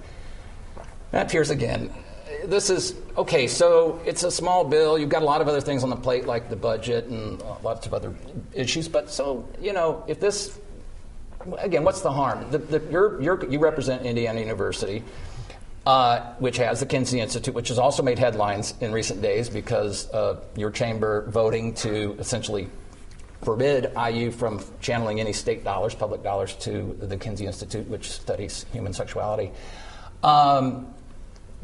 Matt 1.12 1.30
Pierce 1.30 1.50
again 1.50 1.92
this 2.46 2.70
is 2.70 2.94
okay. 3.16 3.46
So 3.46 4.00
it's 4.04 4.22
a 4.22 4.30
small 4.30 4.64
bill. 4.64 4.98
You've 4.98 5.08
got 5.08 5.22
a 5.22 5.26
lot 5.26 5.40
of 5.40 5.48
other 5.48 5.60
things 5.60 5.82
on 5.82 5.90
the 5.90 5.96
plate, 5.96 6.26
like 6.26 6.50
the 6.50 6.56
budget 6.56 7.06
and 7.06 7.42
lots 7.62 7.86
of 7.86 7.94
other 7.94 8.14
issues. 8.52 8.88
But 8.88 9.10
so 9.10 9.48
you 9.60 9.72
know, 9.72 10.04
if 10.06 10.20
this 10.20 10.58
again, 11.58 11.84
what's 11.84 12.00
the 12.00 12.12
harm? 12.12 12.50
The, 12.50 12.58
the, 12.58 12.82
you're, 12.90 13.20
you're, 13.20 13.50
you 13.50 13.58
represent 13.58 14.04
Indiana 14.04 14.40
University, 14.40 15.02
uh, 15.86 16.32
which 16.38 16.56
has 16.56 16.80
the 16.80 16.86
Kinsey 16.86 17.20
Institute, 17.20 17.54
which 17.54 17.68
has 17.68 17.78
also 17.78 18.02
made 18.02 18.18
headlines 18.18 18.74
in 18.80 18.92
recent 18.92 19.22
days 19.22 19.48
because 19.48 20.10
uh, 20.10 20.40
your 20.56 20.70
chamber 20.70 21.28
voting 21.28 21.74
to 21.74 22.16
essentially 22.18 22.68
forbid 23.42 23.92
IU 23.94 24.30
from 24.30 24.64
channeling 24.80 25.20
any 25.20 25.32
state 25.32 25.64
dollars, 25.64 25.94
public 25.94 26.22
dollars, 26.22 26.54
to 26.54 26.96
the 27.00 27.16
Kinsey 27.16 27.46
Institute, 27.46 27.86
which 27.88 28.10
studies 28.10 28.64
human 28.72 28.92
sexuality. 28.92 29.50
Um, 30.22 30.94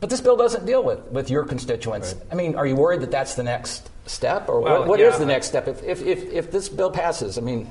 but 0.01 0.09
this 0.09 0.21
bill 0.21 0.37
doesn't 0.37 0.67
deal 0.67 0.83
with, 0.83 1.01
with 1.13 1.31
your 1.31 1.45
constituents. 1.45 2.15
Right. 2.15 2.27
I 2.33 2.35
mean, 2.35 2.55
are 2.55 2.67
you 2.67 2.75
worried 2.75 3.03
that 3.03 3.11
that's 3.11 3.35
the 3.35 3.43
next 3.43 3.91
step? 4.07 4.49
Or 4.49 4.61
well, 4.61 4.81
what, 4.81 4.89
what 4.89 5.01
yeah, 5.01 5.09
is 5.09 5.19
the 5.19 5.27
next 5.27 5.47
step? 5.49 5.69
If, 5.69 5.83
if, 5.83 6.03
if, 6.03 6.25
if, 6.33 6.51
this 6.51 6.69
bill 6.69 6.91
passes, 6.91 7.37
I 7.37 7.43
mean, 7.43 7.69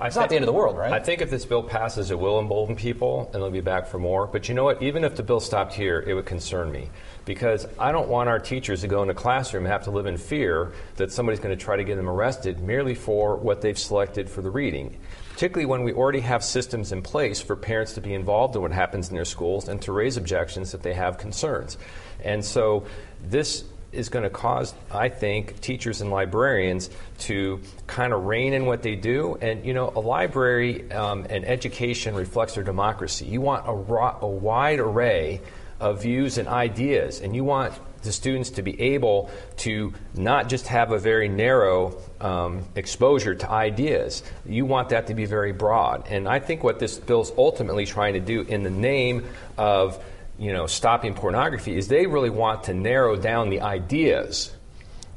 it's 0.00 0.16
not 0.16 0.28
the 0.28 0.34
end 0.34 0.42
of 0.42 0.46
the 0.46 0.52
world, 0.52 0.76
right? 0.76 0.92
I 0.92 1.00
think 1.00 1.22
if 1.22 1.30
this 1.30 1.44
bill 1.44 1.62
passes, 1.62 2.10
it 2.10 2.18
will 2.18 2.40
embolden 2.40 2.76
people 2.76 3.30
and 3.32 3.42
they'll 3.42 3.50
be 3.50 3.60
back 3.60 3.86
for 3.86 3.98
more. 3.98 4.26
But 4.26 4.48
you 4.48 4.54
know 4.54 4.64
what? 4.64 4.82
Even 4.82 5.04
if 5.04 5.16
the 5.16 5.22
bill 5.22 5.40
stopped 5.40 5.74
here, 5.74 6.04
it 6.06 6.14
would 6.14 6.26
concern 6.26 6.70
me 6.70 6.90
because 7.24 7.66
I 7.78 7.92
don't 7.92 8.08
want 8.08 8.28
our 8.28 8.38
teachers 8.38 8.80
to 8.80 8.88
go 8.88 9.02
in 9.02 9.10
a 9.10 9.14
classroom 9.14 9.64
and 9.64 9.72
have 9.72 9.84
to 9.84 9.90
live 9.90 10.06
in 10.06 10.16
fear 10.16 10.72
that 10.96 11.12
somebody's 11.12 11.40
going 11.40 11.56
to 11.56 11.62
try 11.62 11.76
to 11.76 11.84
get 11.84 11.96
them 11.96 12.08
arrested 12.08 12.60
merely 12.60 12.94
for 12.94 13.36
what 13.36 13.60
they've 13.60 13.78
selected 13.78 14.30
for 14.30 14.40
the 14.40 14.50
reading 14.50 14.96
particularly 15.38 15.66
when 15.66 15.84
we 15.84 15.92
already 15.92 16.18
have 16.18 16.42
systems 16.42 16.90
in 16.90 17.00
place 17.00 17.40
for 17.40 17.54
parents 17.54 17.92
to 17.92 18.00
be 18.00 18.12
involved 18.12 18.56
in 18.56 18.60
what 18.60 18.72
happens 18.72 19.08
in 19.08 19.14
their 19.14 19.24
schools 19.24 19.68
and 19.68 19.80
to 19.80 19.92
raise 19.92 20.16
objections 20.16 20.74
if 20.74 20.82
they 20.82 20.92
have 20.92 21.16
concerns. 21.16 21.78
And 22.24 22.44
so 22.44 22.86
this 23.22 23.62
is 23.92 24.08
going 24.08 24.24
to 24.24 24.30
cause, 24.30 24.74
I 24.90 25.08
think, 25.08 25.60
teachers 25.60 26.00
and 26.00 26.10
librarians 26.10 26.90
to 27.18 27.60
kind 27.86 28.12
of 28.12 28.24
rein 28.24 28.52
in 28.52 28.66
what 28.66 28.82
they 28.82 28.96
do. 28.96 29.38
And, 29.40 29.64
you 29.64 29.74
know, 29.74 29.92
a 29.94 30.00
library 30.00 30.90
um, 30.90 31.24
and 31.30 31.44
education 31.44 32.16
reflects 32.16 32.56
their 32.56 32.64
democracy. 32.64 33.26
You 33.26 33.40
want 33.40 33.64
a, 33.64 33.70
a 33.70 34.28
wide 34.28 34.80
array 34.80 35.40
of 35.78 36.02
views 36.02 36.38
and 36.38 36.48
ideas, 36.48 37.20
and 37.20 37.36
you 37.36 37.44
want 37.44 37.74
the 38.02 38.12
students 38.12 38.50
to 38.50 38.62
be 38.62 38.80
able 38.80 39.30
to 39.58 39.92
not 40.14 40.48
just 40.48 40.66
have 40.68 40.92
a 40.92 40.98
very 40.98 41.28
narrow 41.28 42.00
um, 42.20 42.64
exposure 42.74 43.34
to 43.34 43.50
ideas. 43.50 44.22
You 44.46 44.66
want 44.66 44.90
that 44.90 45.08
to 45.08 45.14
be 45.14 45.24
very 45.24 45.52
broad. 45.52 46.06
And 46.08 46.28
I 46.28 46.38
think 46.38 46.62
what 46.62 46.78
this 46.78 46.98
bill 46.98 47.22
is 47.22 47.32
ultimately 47.36 47.86
trying 47.86 48.14
to 48.14 48.20
do 48.20 48.42
in 48.42 48.62
the 48.62 48.70
name 48.70 49.26
of 49.56 50.02
you 50.38 50.52
know, 50.52 50.66
stopping 50.66 51.14
pornography 51.14 51.76
is 51.76 51.88
they 51.88 52.06
really 52.06 52.30
want 52.30 52.64
to 52.64 52.74
narrow 52.74 53.16
down 53.16 53.50
the 53.50 53.60
ideas 53.60 54.52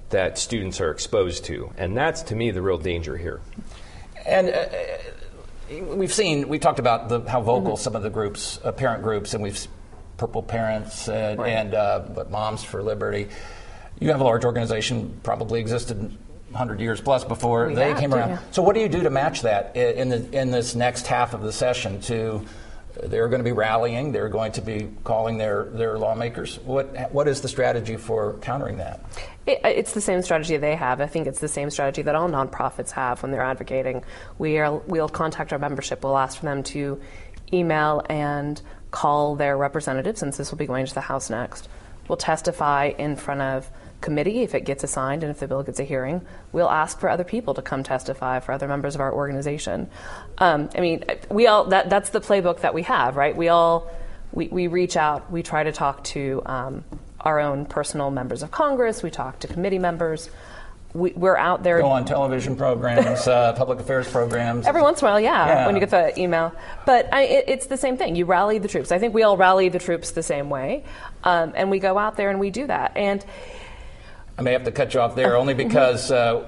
that 0.09 0.37
students 0.37 0.81
are 0.81 0.91
exposed 0.91 1.45
to. 1.45 1.71
And 1.77 1.95
that's, 1.95 2.23
to 2.23 2.35
me, 2.35 2.51
the 2.51 2.61
real 2.61 2.79
danger 2.79 3.15
here. 3.15 3.39
And 4.25 4.49
uh, 4.49 4.65
we've 5.95 6.13
seen, 6.13 6.47
we've 6.47 6.59
talked 6.59 6.79
about 6.79 7.09
the, 7.09 7.21
how 7.29 7.41
vocal 7.41 7.73
mm-hmm. 7.73 7.81
some 7.81 7.95
of 7.95 8.03
the 8.03 8.09
groups, 8.09 8.59
uh, 8.63 8.71
parent 8.71 9.03
groups, 9.03 9.33
and 9.33 9.43
we've 9.43 9.67
Purple 10.21 10.43
Parents 10.43 11.09
and, 11.09 11.39
right. 11.39 11.49
and 11.49 11.73
uh, 11.73 12.03
but 12.13 12.29
Moms 12.29 12.63
for 12.63 12.83
Liberty. 12.83 13.27
You 13.99 14.09
have 14.09 14.21
a 14.21 14.23
large 14.23 14.45
organization, 14.45 15.19
probably 15.23 15.59
existed 15.59 15.97
100 15.97 16.79
years 16.79 17.01
plus 17.01 17.23
before 17.23 17.69
we 17.69 17.73
they 17.73 17.95
came 17.95 18.13
around. 18.13 18.29
Yeah. 18.29 18.39
So, 18.51 18.61
what 18.61 18.75
do 18.75 18.81
you 18.81 18.87
do 18.87 19.01
to 19.01 19.09
match 19.09 19.41
that 19.41 19.75
in 19.75 20.09
the 20.09 20.39
in 20.39 20.51
this 20.51 20.75
next 20.75 21.07
half 21.07 21.33
of 21.33 21.41
the 21.41 21.51
session 21.51 22.01
to 22.01 22.45
they're 23.03 23.29
going 23.29 23.39
to 23.39 23.43
be 23.43 23.51
rallying. 23.51 24.11
They're 24.11 24.29
going 24.29 24.51
to 24.51 24.61
be 24.61 24.89
calling 25.03 25.37
their, 25.37 25.63
their 25.71 25.97
lawmakers. 25.97 26.59
What 26.59 27.11
what 27.11 27.27
is 27.27 27.41
the 27.41 27.47
strategy 27.47 27.97
for 27.97 28.33
countering 28.41 28.77
that? 28.77 29.03
It, 29.47 29.61
it's 29.63 29.93
the 29.93 30.01
same 30.01 30.21
strategy 30.21 30.57
they 30.57 30.75
have. 30.75 31.01
I 31.01 31.07
think 31.07 31.25
it's 31.25 31.39
the 31.39 31.47
same 31.47 31.71
strategy 31.71 32.03
that 32.03 32.13
all 32.13 32.29
nonprofits 32.29 32.91
have 32.91 33.23
when 33.23 33.31
they're 33.31 33.41
advocating. 33.41 34.03
We 34.37 34.59
are 34.59 34.77
we'll 34.77 35.09
contact 35.09 35.51
our 35.51 35.57
membership. 35.57 36.03
We'll 36.03 36.17
ask 36.17 36.37
for 36.37 36.45
them 36.45 36.61
to 36.63 37.01
email 37.53 38.03
and 38.09 38.61
call 38.91 39.35
their 39.35 39.57
representative, 39.57 40.17
since 40.17 40.37
this 40.37 40.51
will 40.51 40.57
be 40.57 40.67
going 40.67 40.85
to 40.85 40.93
the 40.93 41.01
House 41.01 41.29
next. 41.29 41.67
We'll 42.07 42.17
testify 42.17 42.91
in 42.97 43.15
front 43.15 43.41
of 43.41 43.69
committee 44.01 44.41
if 44.41 44.55
it 44.55 44.61
gets 44.65 44.83
assigned 44.83 45.23
and 45.23 45.31
if 45.31 45.39
the 45.39 45.47
bill 45.47 45.63
gets 45.63 45.79
a 45.79 45.83
hearing. 45.83 46.21
We'll 46.51 46.69
ask 46.69 46.99
for 46.99 47.09
other 47.09 47.23
people 47.23 47.53
to 47.53 47.61
come 47.61 47.83
testify 47.83 48.39
for 48.39 48.51
other 48.51 48.67
members 48.67 48.95
of 48.95 49.01
our 49.01 49.13
organization. 49.13 49.89
Um, 50.39 50.69
I 50.75 50.81
mean, 50.81 51.05
we 51.29 51.47
all 51.47 51.65
that 51.65 51.89
that's 51.89 52.09
the 52.09 52.19
playbook 52.19 52.61
that 52.61 52.73
we 52.73 52.83
have, 52.83 53.15
right? 53.15 53.35
We 53.35 53.49
all 53.49 53.91
we, 54.33 54.47
we 54.47 54.67
reach 54.67 54.97
out, 54.97 55.31
we 55.31 55.43
try 55.43 55.63
to 55.63 55.71
talk 55.71 56.03
to 56.05 56.41
um, 56.45 56.83
our 57.19 57.39
own 57.39 57.65
personal 57.65 58.11
members 58.11 58.43
of 58.43 58.51
Congress, 58.51 59.03
we 59.03 59.11
talk 59.11 59.39
to 59.39 59.47
committee 59.47 59.79
members 59.79 60.29
we, 60.93 61.13
are 61.13 61.37
out 61.37 61.63
there. 61.63 61.79
Go 61.81 61.87
on 61.87 62.05
television 62.05 62.55
programs, 62.55 63.27
uh, 63.27 63.53
public 63.57 63.79
affairs 63.79 64.09
programs. 64.09 64.67
Every 64.67 64.81
once 64.81 65.01
in 65.01 65.07
a 65.07 65.11
while, 65.11 65.19
yeah, 65.19 65.47
yeah. 65.47 65.65
when 65.65 65.75
you 65.75 65.79
get 65.79 65.89
the 65.89 66.19
email. 66.19 66.53
But 66.85 67.13
I, 67.13 67.23
it, 67.23 67.45
it's 67.47 67.65
the 67.67 67.77
same 67.77 67.97
thing. 67.97 68.15
You 68.15 68.25
rally 68.25 68.57
the 68.57 68.67
troops. 68.67 68.91
I 68.91 68.99
think 68.99 69.13
we 69.13 69.23
all 69.23 69.37
rally 69.37 69.69
the 69.69 69.79
troops 69.79 70.11
the 70.11 70.23
same 70.23 70.49
way. 70.49 70.83
Um, 71.23 71.53
and 71.55 71.69
we 71.71 71.79
go 71.79 71.97
out 71.97 72.17
there 72.17 72.29
and 72.29 72.39
we 72.39 72.49
do 72.49 72.67
that. 72.67 72.93
And 72.95 73.23
I 74.37 74.41
may 74.41 74.53
have 74.53 74.63
to 74.65 74.71
cut 74.71 74.93
you 74.93 74.99
off 74.99 75.15
there 75.15 75.35
only 75.35 75.53
because. 75.65 76.11
Uh, 76.11 76.45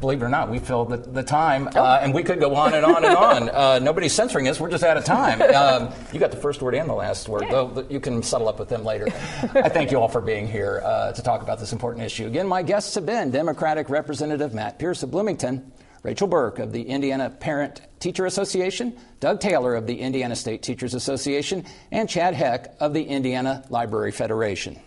believe 0.00 0.22
it 0.22 0.24
or 0.24 0.28
not, 0.28 0.50
we 0.50 0.58
filled 0.58 0.90
the, 0.90 0.96
the 0.96 1.22
time, 1.22 1.68
oh. 1.74 1.82
uh, 1.82 2.00
and 2.02 2.14
we 2.14 2.22
could 2.22 2.40
go 2.40 2.54
on 2.54 2.74
and 2.74 2.84
on 2.84 3.04
and 3.04 3.16
on. 3.16 3.48
Uh, 3.58 3.78
nobody's 3.80 4.12
censoring 4.12 4.46
us; 4.46 4.60
we're 4.60 4.70
just 4.70 4.84
out 4.84 4.96
of 4.96 5.04
time. 5.04 5.42
Um, 5.58 5.92
you 6.12 6.20
got 6.20 6.30
the 6.30 6.36
first 6.36 6.62
word 6.62 6.74
and 6.74 6.88
the 6.88 6.94
last 6.94 7.28
word, 7.28 7.46
though. 7.50 7.84
You 7.90 7.98
can 7.98 8.22
settle 8.22 8.48
up 8.48 8.58
with 8.58 8.68
them 8.68 8.84
later. 8.84 9.06
I 9.08 9.68
thank 9.68 9.90
you 9.90 9.98
all 9.98 10.08
for 10.08 10.20
being 10.20 10.46
here 10.46 10.80
uh, 10.84 11.12
to 11.12 11.22
talk 11.22 11.42
about 11.42 11.58
this 11.58 11.72
important 11.72 12.04
issue. 12.04 12.26
Again, 12.26 12.46
my 12.46 12.62
guests 12.62 12.94
have 12.94 13.04
been 13.04 13.30
Democratic 13.30 13.88
Representative 13.88 14.54
Matt 14.54 14.78
Pierce 14.78 15.02
of 15.02 15.10
Bloomington, 15.10 15.72
Rachel 16.02 16.28
Burke 16.28 16.60
of 16.60 16.72
the 16.72 16.82
Indiana 16.82 17.28
Parent 17.28 17.80
Teacher 17.98 18.26
Association, 18.26 18.96
Doug 19.20 19.40
Taylor 19.40 19.74
of 19.74 19.86
the 19.86 20.00
Indiana 20.00 20.36
State 20.36 20.62
Teachers 20.62 20.94
Association, 20.94 21.64
and 21.90 22.08
Chad 22.08 22.34
Heck 22.34 22.74
of 22.78 22.94
the 22.94 23.02
Indiana 23.02 23.64
Library 23.68 24.12
Federation. 24.12 24.78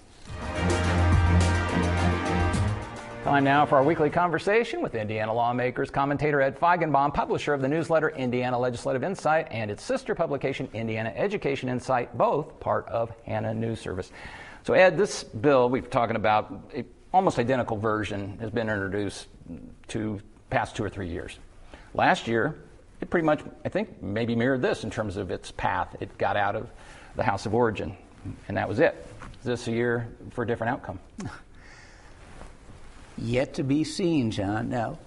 Time 3.31 3.45
now 3.45 3.65
for 3.65 3.77
our 3.77 3.83
weekly 3.85 4.09
conversation 4.09 4.81
with 4.81 4.93
Indiana 4.93 5.33
lawmakers, 5.33 5.89
commentator 5.89 6.41
Ed 6.41 6.59
Feigenbaum, 6.59 7.13
publisher 7.13 7.53
of 7.53 7.61
the 7.61 7.67
newsletter 7.69 8.09
Indiana 8.09 8.59
Legislative 8.59 9.05
Insight 9.05 9.47
and 9.51 9.71
its 9.71 9.81
sister 9.83 10.13
publication 10.13 10.67
Indiana 10.73 11.13
Education 11.15 11.69
Insight, 11.69 12.17
both 12.17 12.59
part 12.59 12.89
of 12.89 13.09
Hannah 13.25 13.53
News 13.53 13.79
Service. 13.79 14.11
So, 14.63 14.73
Ed, 14.73 14.97
this 14.97 15.23
bill 15.23 15.69
we've 15.69 15.89
talking 15.89 16.17
about, 16.17 16.73
a 16.75 16.83
almost 17.13 17.39
identical 17.39 17.77
version, 17.77 18.37
has 18.41 18.49
been 18.49 18.67
introduced 18.67 19.27
to 19.87 20.19
past 20.49 20.75
two 20.75 20.83
or 20.83 20.89
three 20.89 21.07
years. 21.07 21.39
Last 21.93 22.27
year, 22.27 22.59
it 22.99 23.09
pretty 23.09 23.25
much, 23.25 23.39
I 23.63 23.69
think, 23.69 24.03
maybe 24.03 24.35
mirrored 24.35 24.61
this 24.61 24.83
in 24.83 24.89
terms 24.89 25.15
of 25.15 25.31
its 25.31 25.51
path. 25.51 25.95
It 26.01 26.17
got 26.17 26.35
out 26.35 26.57
of 26.57 26.69
the 27.15 27.23
House 27.23 27.45
of 27.45 27.55
Origin, 27.55 27.95
and 28.49 28.57
that 28.57 28.67
was 28.67 28.81
it. 28.81 29.07
this 29.41 29.69
year 29.69 30.09
for 30.31 30.43
a 30.43 30.47
different 30.47 30.73
outcome? 30.73 30.99
Yet 33.17 33.55
to 33.55 33.63
be 33.63 33.83
seen, 33.83 34.31
Jon. 34.31 34.69
Now, 34.69 34.97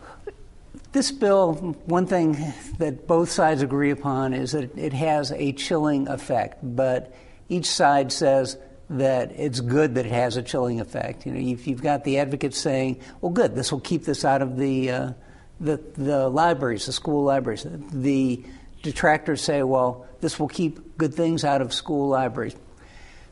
this 0.92 1.10
bill, 1.10 1.54
one 1.86 2.06
thing 2.06 2.36
that 2.78 3.06
both 3.06 3.30
sides 3.30 3.62
agree 3.62 3.90
upon 3.90 4.32
is 4.32 4.52
that 4.52 4.76
it 4.78 4.92
has 4.92 5.32
a 5.32 5.52
chilling 5.52 6.06
effect, 6.08 6.58
but 6.62 7.12
each 7.48 7.66
side 7.66 8.12
says 8.12 8.56
that 8.90 9.32
it's 9.32 9.60
good 9.60 9.96
that 9.96 10.06
it 10.06 10.12
has 10.12 10.36
a 10.36 10.42
chilling 10.42 10.80
effect. 10.80 11.26
You 11.26 11.32
know, 11.32 11.52
if 11.52 11.66
you've 11.66 11.82
got 11.82 12.04
the 12.04 12.18
advocates 12.18 12.58
saying, 12.58 13.00
"Well, 13.20 13.32
good, 13.32 13.54
this 13.56 13.72
will 13.72 13.80
keep 13.80 14.04
this 14.04 14.24
out 14.24 14.42
of 14.42 14.56
the 14.56 14.90
uh, 14.90 15.12
the, 15.60 15.80
the 15.94 16.28
libraries, 16.28 16.86
the 16.86 16.92
school 16.92 17.24
libraries," 17.24 17.66
the 17.92 18.44
detractors 18.82 19.42
say, 19.42 19.62
"Well, 19.62 20.06
this 20.20 20.38
will 20.38 20.48
keep 20.48 20.96
good 20.96 21.14
things 21.14 21.44
out 21.44 21.60
of 21.60 21.72
school 21.72 22.08
libraries." 22.08 22.54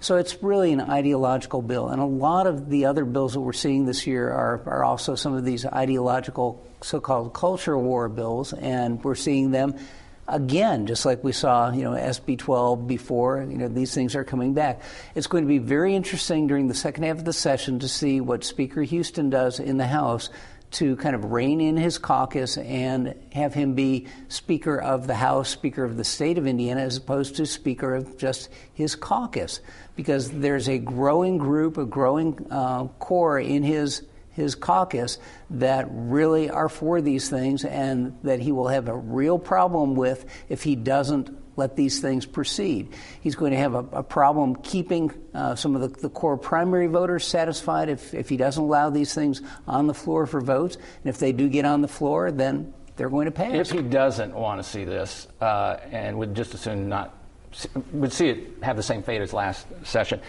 So 0.02 0.16
it's 0.16 0.42
really 0.42 0.72
an 0.72 0.80
ideological 0.80 1.62
bill. 1.62 1.88
And 1.88 2.02
a 2.02 2.04
lot 2.04 2.48
of 2.48 2.68
the 2.68 2.86
other 2.86 3.04
bills 3.04 3.34
that 3.34 3.40
we're 3.40 3.52
seeing 3.52 3.86
this 3.86 4.04
year 4.04 4.30
are, 4.30 4.60
are 4.66 4.84
also 4.84 5.14
some 5.14 5.34
of 5.34 5.44
these 5.44 5.64
ideological 5.64 6.66
so 6.80 7.00
called 7.00 7.32
culture 7.32 7.78
war 7.78 8.08
bills. 8.08 8.52
And 8.52 9.02
we're 9.04 9.14
seeing 9.14 9.52
them 9.52 9.76
again, 10.26 10.88
just 10.88 11.06
like 11.06 11.22
we 11.22 11.30
saw, 11.30 11.70
you 11.70 11.82
know, 11.82 11.92
SB 11.92 12.36
12 12.36 12.88
before, 12.88 13.46
you 13.48 13.56
know, 13.56 13.68
these 13.68 13.94
things 13.94 14.16
are 14.16 14.24
coming 14.24 14.54
back. 14.54 14.82
It's 15.14 15.28
going 15.28 15.44
to 15.44 15.48
be 15.48 15.58
very 15.58 15.94
interesting 15.94 16.48
during 16.48 16.66
the 16.66 16.74
second 16.74 17.04
half 17.04 17.18
of 17.18 17.24
the 17.24 17.32
session 17.32 17.78
to 17.78 17.88
see 17.88 18.20
what 18.20 18.42
Speaker 18.42 18.84
Huston 18.84 19.30
does 19.30 19.60
in 19.60 19.76
the 19.76 19.86
House 19.86 20.30
to 20.72 20.96
kind 20.96 21.14
of 21.14 21.32
rein 21.32 21.60
in 21.60 21.76
his 21.76 21.98
caucus 21.98 22.56
and 22.56 23.14
have 23.32 23.54
him 23.54 23.74
be 23.74 24.06
Speaker 24.28 24.80
of 24.80 25.06
the 25.06 25.14
House, 25.14 25.48
Speaker 25.48 25.84
of 25.84 25.96
the 25.96 26.04
state 26.04 26.38
of 26.38 26.46
Indiana, 26.46 26.80
as 26.80 26.96
opposed 26.96 27.36
to 27.36 27.46
Speaker 27.46 27.94
of 27.94 28.16
just 28.16 28.48
his 28.72 28.94
caucus. 28.94 29.60
Because 29.96 30.30
there's 30.30 30.68
a 30.68 30.78
growing 30.78 31.38
group, 31.38 31.76
a 31.76 31.84
growing 31.84 32.46
uh, 32.50 32.86
core 32.98 33.38
in 33.38 33.62
his 33.62 34.02
his 34.32 34.54
caucus 34.54 35.18
that 35.50 35.86
really 35.90 36.48
are 36.48 36.70
for 36.70 37.02
these 37.02 37.28
things 37.28 37.64
and 37.66 38.18
that 38.22 38.40
he 38.40 38.50
will 38.50 38.68
have 38.68 38.88
a 38.88 38.96
real 38.96 39.38
problem 39.38 39.94
with 39.94 40.24
if 40.48 40.62
he 40.62 40.74
doesn't 40.74 41.30
let 41.56 41.76
these 41.76 42.00
things 42.00 42.26
proceed. 42.26 42.88
He's 43.20 43.34
going 43.34 43.52
to 43.52 43.58
have 43.58 43.74
a, 43.74 43.84
a 43.92 44.02
problem 44.02 44.56
keeping 44.56 45.12
uh, 45.34 45.54
some 45.54 45.74
of 45.74 45.82
the, 45.82 45.88
the, 46.00 46.08
core 46.08 46.36
primary 46.36 46.86
voters 46.86 47.26
satisfied 47.26 47.88
if, 47.88 48.14
if 48.14 48.28
he 48.28 48.36
doesn't 48.36 48.62
allow 48.62 48.90
these 48.90 49.14
things 49.14 49.42
on 49.66 49.86
the 49.86 49.94
floor 49.94 50.26
for 50.26 50.40
votes. 50.40 50.76
And 50.76 51.06
if 51.06 51.18
they 51.18 51.32
do 51.32 51.48
get 51.48 51.64
on 51.64 51.82
the 51.82 51.88
floor, 51.88 52.30
then 52.30 52.72
they're 52.96 53.10
going 53.10 53.26
to 53.26 53.30
pass. 53.30 53.54
If 53.54 53.70
he 53.70 53.82
doesn't 53.82 54.34
want 54.34 54.62
to 54.62 54.68
see 54.68 54.84
this 54.84 55.28
uh, 55.40 55.76
and 55.90 56.18
would 56.18 56.34
just 56.34 56.54
as 56.54 56.60
soon 56.60 56.88
not 56.88 57.18
would 57.92 58.12
see 58.12 58.28
it 58.28 58.62
have 58.62 58.76
the 58.76 58.82
same 58.82 59.02
fate 59.02 59.20
as 59.20 59.32
last 59.32 59.66
session. 59.84 60.20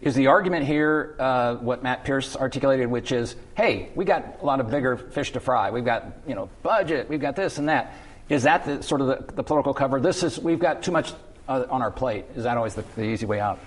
Is 0.00 0.14
the 0.14 0.26
argument 0.26 0.66
here 0.66 1.16
uh, 1.18 1.54
what 1.56 1.82
Matt 1.82 2.04
Pierce 2.04 2.36
articulated, 2.36 2.88
which 2.88 3.12
is, 3.12 3.34
hey, 3.56 3.90
we 3.94 4.04
got 4.04 4.38
a 4.42 4.44
lot 4.44 4.60
of 4.60 4.70
bigger 4.70 4.96
fish 4.96 5.32
to 5.32 5.40
fry. 5.40 5.70
We've 5.70 5.84
got, 5.84 6.04
you 6.26 6.34
know, 6.34 6.50
budget. 6.62 7.08
We've 7.08 7.20
got 7.20 7.34
this 7.34 7.58
and 7.58 7.68
that. 7.70 7.94
Is 8.28 8.42
that 8.42 8.64
the 8.64 8.82
sort 8.82 9.00
of 9.00 9.06
the, 9.06 9.34
the 9.34 9.42
political 9.42 9.72
cover? 9.72 10.00
This 10.00 10.22
is 10.22 10.38
we've 10.38 10.58
got 10.58 10.82
too 10.82 10.92
much 10.92 11.12
uh, 11.48 11.64
on 11.70 11.82
our 11.82 11.90
plate. 11.90 12.24
Is 12.34 12.44
that 12.44 12.56
always 12.56 12.74
the, 12.74 12.82
the 12.96 13.04
easy 13.04 13.26
way 13.26 13.40
out? 13.40 13.60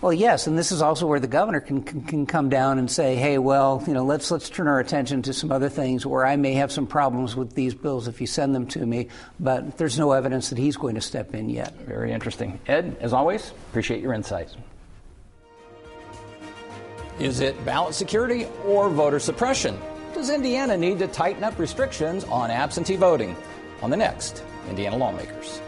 Well, 0.00 0.12
yes, 0.12 0.46
and 0.46 0.56
this 0.56 0.70
is 0.70 0.80
also 0.80 1.08
where 1.08 1.18
the 1.18 1.26
governor 1.26 1.60
can, 1.60 1.82
can, 1.82 2.02
can, 2.02 2.26
come 2.26 2.48
down 2.48 2.78
and 2.78 2.88
say, 2.88 3.16
"Hey, 3.16 3.36
well, 3.36 3.82
you 3.86 3.92
know, 3.92 4.04
let's 4.04 4.30
let's 4.30 4.48
turn 4.48 4.68
our 4.68 4.78
attention 4.78 5.22
to 5.22 5.32
some 5.32 5.50
other 5.50 5.68
things 5.68 6.06
where 6.06 6.24
I 6.24 6.36
may 6.36 6.54
have 6.54 6.70
some 6.70 6.86
problems 6.86 7.34
with 7.34 7.54
these 7.54 7.74
bills 7.74 8.06
if 8.06 8.20
you 8.20 8.26
send 8.28 8.54
them 8.54 8.66
to 8.68 8.86
me." 8.86 9.08
But 9.40 9.76
there's 9.76 9.98
no 9.98 10.12
evidence 10.12 10.50
that 10.50 10.58
he's 10.58 10.76
going 10.76 10.94
to 10.94 11.00
step 11.00 11.34
in 11.34 11.48
yet. 11.48 11.74
Very 11.80 12.12
interesting, 12.12 12.60
Ed. 12.68 12.96
As 13.00 13.12
always, 13.12 13.50
appreciate 13.70 14.00
your 14.00 14.12
insights. 14.12 14.56
Is 17.18 17.40
it 17.40 17.62
ballot 17.64 17.94
security 17.94 18.46
or 18.64 18.88
voter 18.88 19.18
suppression? 19.18 19.76
Does 20.14 20.30
Indiana 20.30 20.76
need 20.76 21.00
to 21.00 21.08
tighten 21.08 21.42
up 21.42 21.58
restrictions 21.58 22.22
on 22.24 22.52
absentee 22.52 22.94
voting? 22.94 23.36
On 23.82 23.90
the 23.90 23.96
next 23.96 24.42
Indiana 24.68 24.96
Lawmakers. 24.96 25.60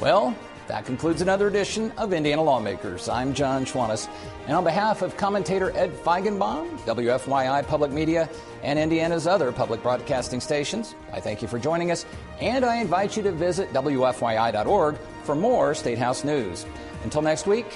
Well, 0.00 0.36
that 0.66 0.86
concludes 0.86 1.20
another 1.20 1.46
edition 1.46 1.92
of 1.98 2.12
Indiana 2.12 2.42
Lawmakers. 2.42 3.08
I'm 3.08 3.34
Jon 3.34 3.64
Schwantes, 3.64 4.08
and 4.46 4.56
on 4.56 4.64
behalf 4.64 5.02
of 5.02 5.16
commentator 5.16 5.70
Ed 5.76 5.92
Feigenbaum, 5.92 6.78
WFYI 6.80 7.66
Public 7.66 7.90
Media, 7.90 8.28
and 8.62 8.78
Indiana's 8.78 9.26
other 9.26 9.52
public 9.52 9.82
broadcasting 9.82 10.40
stations, 10.40 10.94
I 11.12 11.20
thank 11.20 11.42
you 11.42 11.48
for 11.48 11.58
joining 11.58 11.90
us, 11.90 12.06
and 12.40 12.64
I 12.64 12.76
invite 12.76 13.16
you 13.16 13.22
to 13.24 13.32
visit 13.32 13.72
WFYI.org 13.72 14.96
for 15.24 15.34
more 15.34 15.74
State 15.74 15.98
House 15.98 16.24
news. 16.24 16.64
Until 17.04 17.22
next 17.22 17.46
week, 17.46 17.66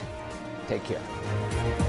take 0.66 0.82
care. 0.84 1.87